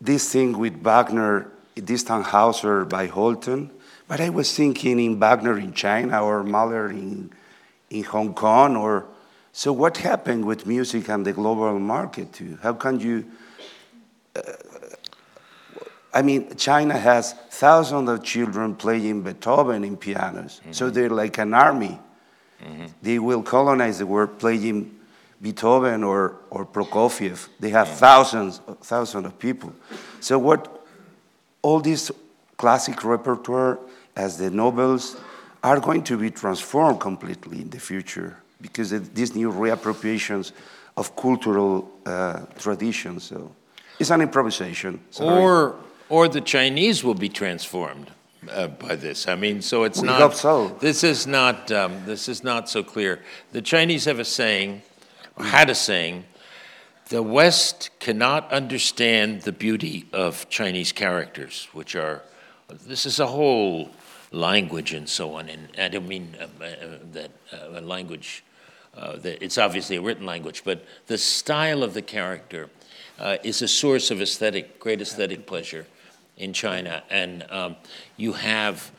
[0.00, 3.70] this thing with Wagner, this Tannhäuser by Holton.
[4.08, 7.32] But I was thinking in Wagner in China or Mahler in,
[7.90, 8.76] in Hong Kong.
[8.76, 9.06] or
[9.52, 12.58] So, what happened with music and the global market too?
[12.60, 13.30] How can you
[14.34, 14.40] uh,
[16.12, 20.60] I mean, China has thousands of children playing Beethoven in pianos.
[20.60, 20.72] Mm-hmm.
[20.72, 21.98] So they're like an army.
[22.64, 22.86] Mm-hmm.
[23.02, 24.94] They will colonize the world playing
[25.40, 27.48] Beethoven or, or Prokofiev.
[27.58, 27.96] They have mm-hmm.
[27.96, 29.72] thousands, thousands of people.
[30.20, 30.84] So what
[31.62, 32.10] all this
[32.56, 33.78] classic repertoire
[34.16, 35.16] as the novels
[35.62, 40.52] are going to be transformed completely in the future because of these new reappropriations
[40.96, 43.24] of cultural uh, traditions.
[43.24, 43.54] So
[43.98, 45.00] it's an improvisation.
[45.10, 45.42] Sorry.
[45.42, 45.76] Or
[46.08, 48.10] or the Chinese will be transformed
[48.48, 49.28] uh, by this.
[49.28, 50.36] I mean, so it's we not.
[50.36, 50.68] So.
[50.80, 51.70] This is not.
[51.70, 53.20] Um, this is not so clear.
[53.52, 54.82] The Chinese have a saying,
[55.36, 56.24] or had a saying.
[57.08, 62.22] The West cannot understand the beauty of Chinese characters, which are.
[62.68, 63.90] This is a whole
[64.30, 65.48] language and so on.
[65.48, 68.44] And I don't mean uh, uh, that uh, language.
[68.96, 72.68] Uh, that it's obviously a written language, but the style of the character
[73.20, 75.86] uh, is a source of aesthetic, great aesthetic pleasure
[76.40, 77.76] in China, and um,
[78.16, 78.90] you have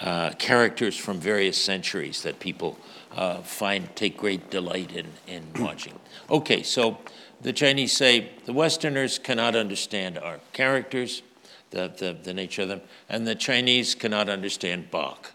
[0.00, 2.78] uh, characters from various centuries that people
[3.12, 5.98] uh, find take great delight in, in watching.
[6.30, 6.98] Okay, so
[7.42, 11.22] the Chinese say the Westerners cannot understand our characters,
[11.70, 15.32] the, the, the nature of them, and the Chinese cannot understand Bach.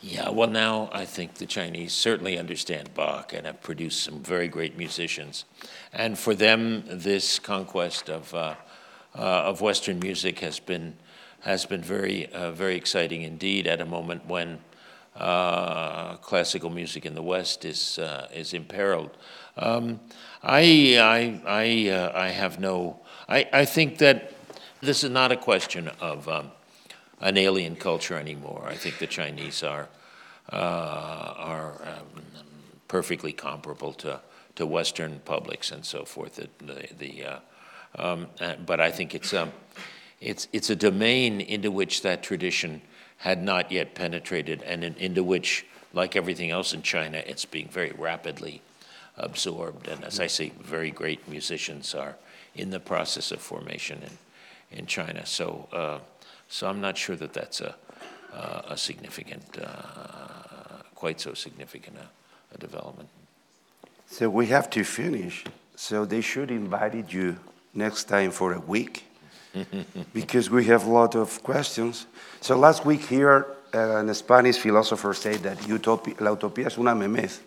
[0.00, 4.48] Yeah, well, now I think the Chinese certainly understand Bach and have produced some very
[4.48, 5.44] great musicians.
[5.92, 8.54] And for them, this conquest of uh, uh,
[9.14, 10.96] of Western music has been
[11.40, 13.66] has been very uh, very exciting indeed.
[13.66, 14.58] At a moment when
[15.16, 17.98] uh, classical music in the West is
[18.32, 19.16] is imperiled.
[19.56, 20.00] Um,
[20.42, 23.00] I I I I have no.
[23.28, 24.32] I, I think that
[24.80, 26.50] this is not a question of um,
[27.20, 28.66] an alien culture anymore.
[28.66, 29.88] I think the Chinese are
[30.52, 32.22] uh, are um,
[32.88, 34.20] perfectly comparable to,
[34.56, 36.36] to Western publics and so forth.
[36.36, 37.38] The the, the uh,
[37.98, 39.52] um, uh, but I think it's, um,
[40.20, 42.82] it's, it's a domain into which that tradition
[43.18, 47.68] had not yet penetrated and in, into which, like everything else in China, it's being
[47.68, 48.62] very rapidly
[49.16, 49.88] absorbed.
[49.88, 52.16] And as I say, very great musicians are
[52.54, 54.02] in the process of formation
[54.70, 55.24] in, in China.
[55.26, 55.98] So, uh,
[56.48, 57.74] so I'm not sure that that's a,
[58.32, 63.08] uh, a significant, uh, quite so significant a, a development.
[64.06, 65.44] So we have to finish.
[65.76, 67.38] So they should invite you
[67.74, 69.04] next time for a week
[70.14, 72.06] because we have a lot of questions.
[72.40, 76.94] So last week here uh, a Spanish philosopher said that utopia, la utopía es una
[76.94, 77.40] memez.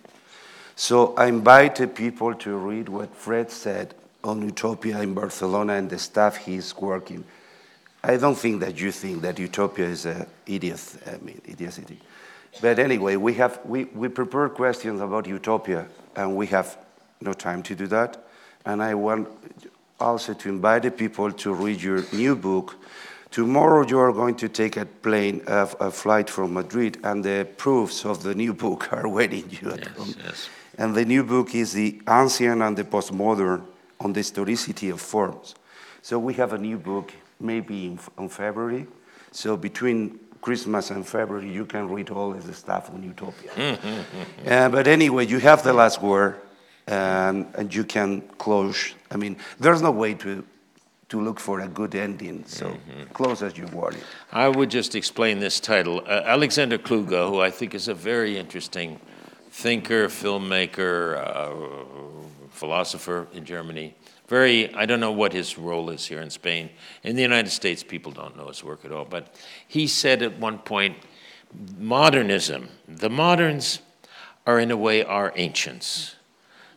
[0.75, 3.93] So I invited people to read what Fred said
[4.23, 7.23] on Utopia in Barcelona and the staff he's working.
[8.03, 11.97] I don't think that you think that Utopia is an idiot, I mean, idiocy.
[12.61, 16.77] But anyway, we have we, we prepared questions about Utopia, and we have
[17.21, 18.23] no time to do that.
[18.65, 19.27] And I want
[19.99, 22.75] also to invite the people to read your new book.
[23.31, 27.47] Tomorrow you are going to take a plane, a, a flight from Madrid, and the
[27.57, 30.13] proofs of the new book are waiting you at Yes, home.
[30.23, 30.49] yes.
[30.77, 33.63] And the new book is The Ancient and the Postmodern
[33.99, 35.55] on the Historicity of Forms.
[36.01, 38.87] So we have a new book maybe in, in February.
[39.31, 43.79] So between Christmas and February, you can read all of the stuff on Utopia.
[44.47, 46.35] Uh, but anyway, you have the last word,
[46.87, 48.93] and, and you can close.
[49.11, 50.45] I mean, there's no way to,
[51.09, 52.75] to look for a good ending, so
[53.13, 54.03] close as you want it.
[54.31, 56.01] I would just explain this title.
[56.05, 58.99] Uh, Alexander Kluge, who I think is a very interesting
[59.51, 63.95] thinker, filmmaker, uh, philosopher in Germany.
[64.27, 66.69] Very, I don't know what his role is here in Spain.
[67.03, 69.05] In the United States, people don't know his work at all.
[69.05, 69.35] But
[69.67, 70.97] he said at one point,
[71.77, 73.79] modernism, the moderns
[74.47, 76.15] are in a way our ancients.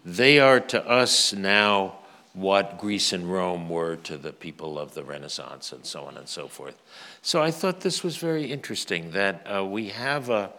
[0.09, 1.99] They are to us now
[2.33, 6.27] what Greece and Rome were to the people of the Renaissance and so on and
[6.27, 6.81] so forth.
[7.21, 10.51] So I thought this was very interesting that uh, we, have a,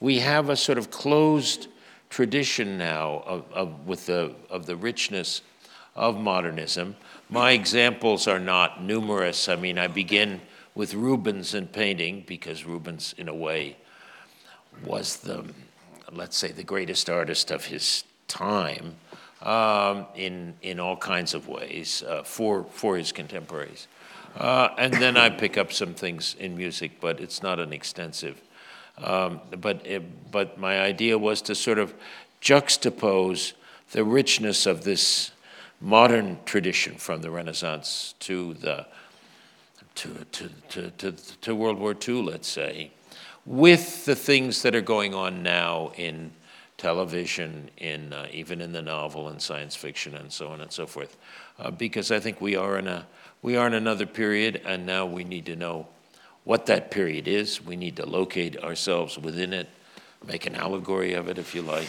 [0.00, 1.68] we have a sort of closed
[2.08, 5.42] tradition now of, of, with the, of the richness
[5.94, 6.96] of modernism.
[7.28, 9.50] My examples are not numerous.
[9.50, 10.40] I mean, I begin
[10.74, 13.76] with Rubens and painting because Rubens, in a way,
[14.82, 15.44] was the,
[16.10, 18.96] let's say, the greatest artist of his time
[19.42, 23.86] um, in, in all kinds of ways uh, for, for his contemporaries.
[24.36, 28.40] Uh, and then I pick up some things in music, but it's not an extensive.
[28.98, 31.94] Um, but, it, but my idea was to sort of
[32.40, 33.52] juxtapose
[33.92, 35.30] the richness of this
[35.80, 38.86] modern tradition from the Renaissance to the
[39.94, 42.90] to, to, to, to, to World War II, let's say,
[43.46, 46.32] with the things that are going on now in
[46.84, 50.86] television, in uh, even in the novel and science fiction, and so on and so
[50.86, 51.16] forth.
[51.58, 53.06] Uh, because I think we are in a
[53.40, 55.86] we are in another period, and now we need to know
[56.44, 57.64] what that period is.
[57.64, 59.68] We need to locate ourselves within it,
[60.26, 61.88] make an allegory of it, if you like,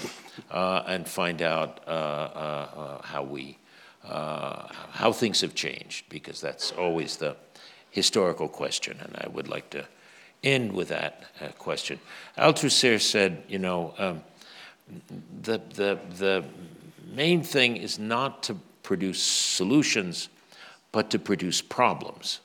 [0.49, 3.57] uh, and find out uh, uh, uh, how we
[5.01, 6.05] how things have changed.
[6.09, 7.35] Because that's always the
[7.91, 9.85] historical question, and I would like to
[10.43, 11.99] end with that uh, question.
[12.37, 14.23] Althusser said, you know, um,
[15.41, 16.45] the, the, the
[17.13, 20.29] main thing is not to produce solutions,
[20.91, 22.39] but to produce problems.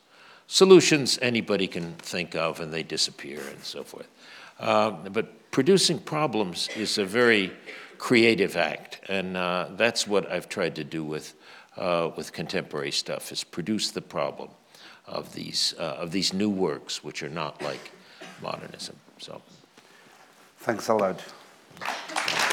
[0.47, 4.09] Solutions anybody can think of and they disappear and so forth.
[4.59, 7.53] Uh, but producing problems is a very
[7.99, 11.35] creative act, and uh, that's what I've tried to do with,
[11.77, 14.49] uh, with contemporary stuff, is produce the problem
[15.07, 17.91] of these, uh, of these new works, which are not like
[18.43, 18.97] modernism.
[19.19, 19.43] So.
[20.59, 21.23] Thanks a lot.
[21.81, 22.50] ハハハハ!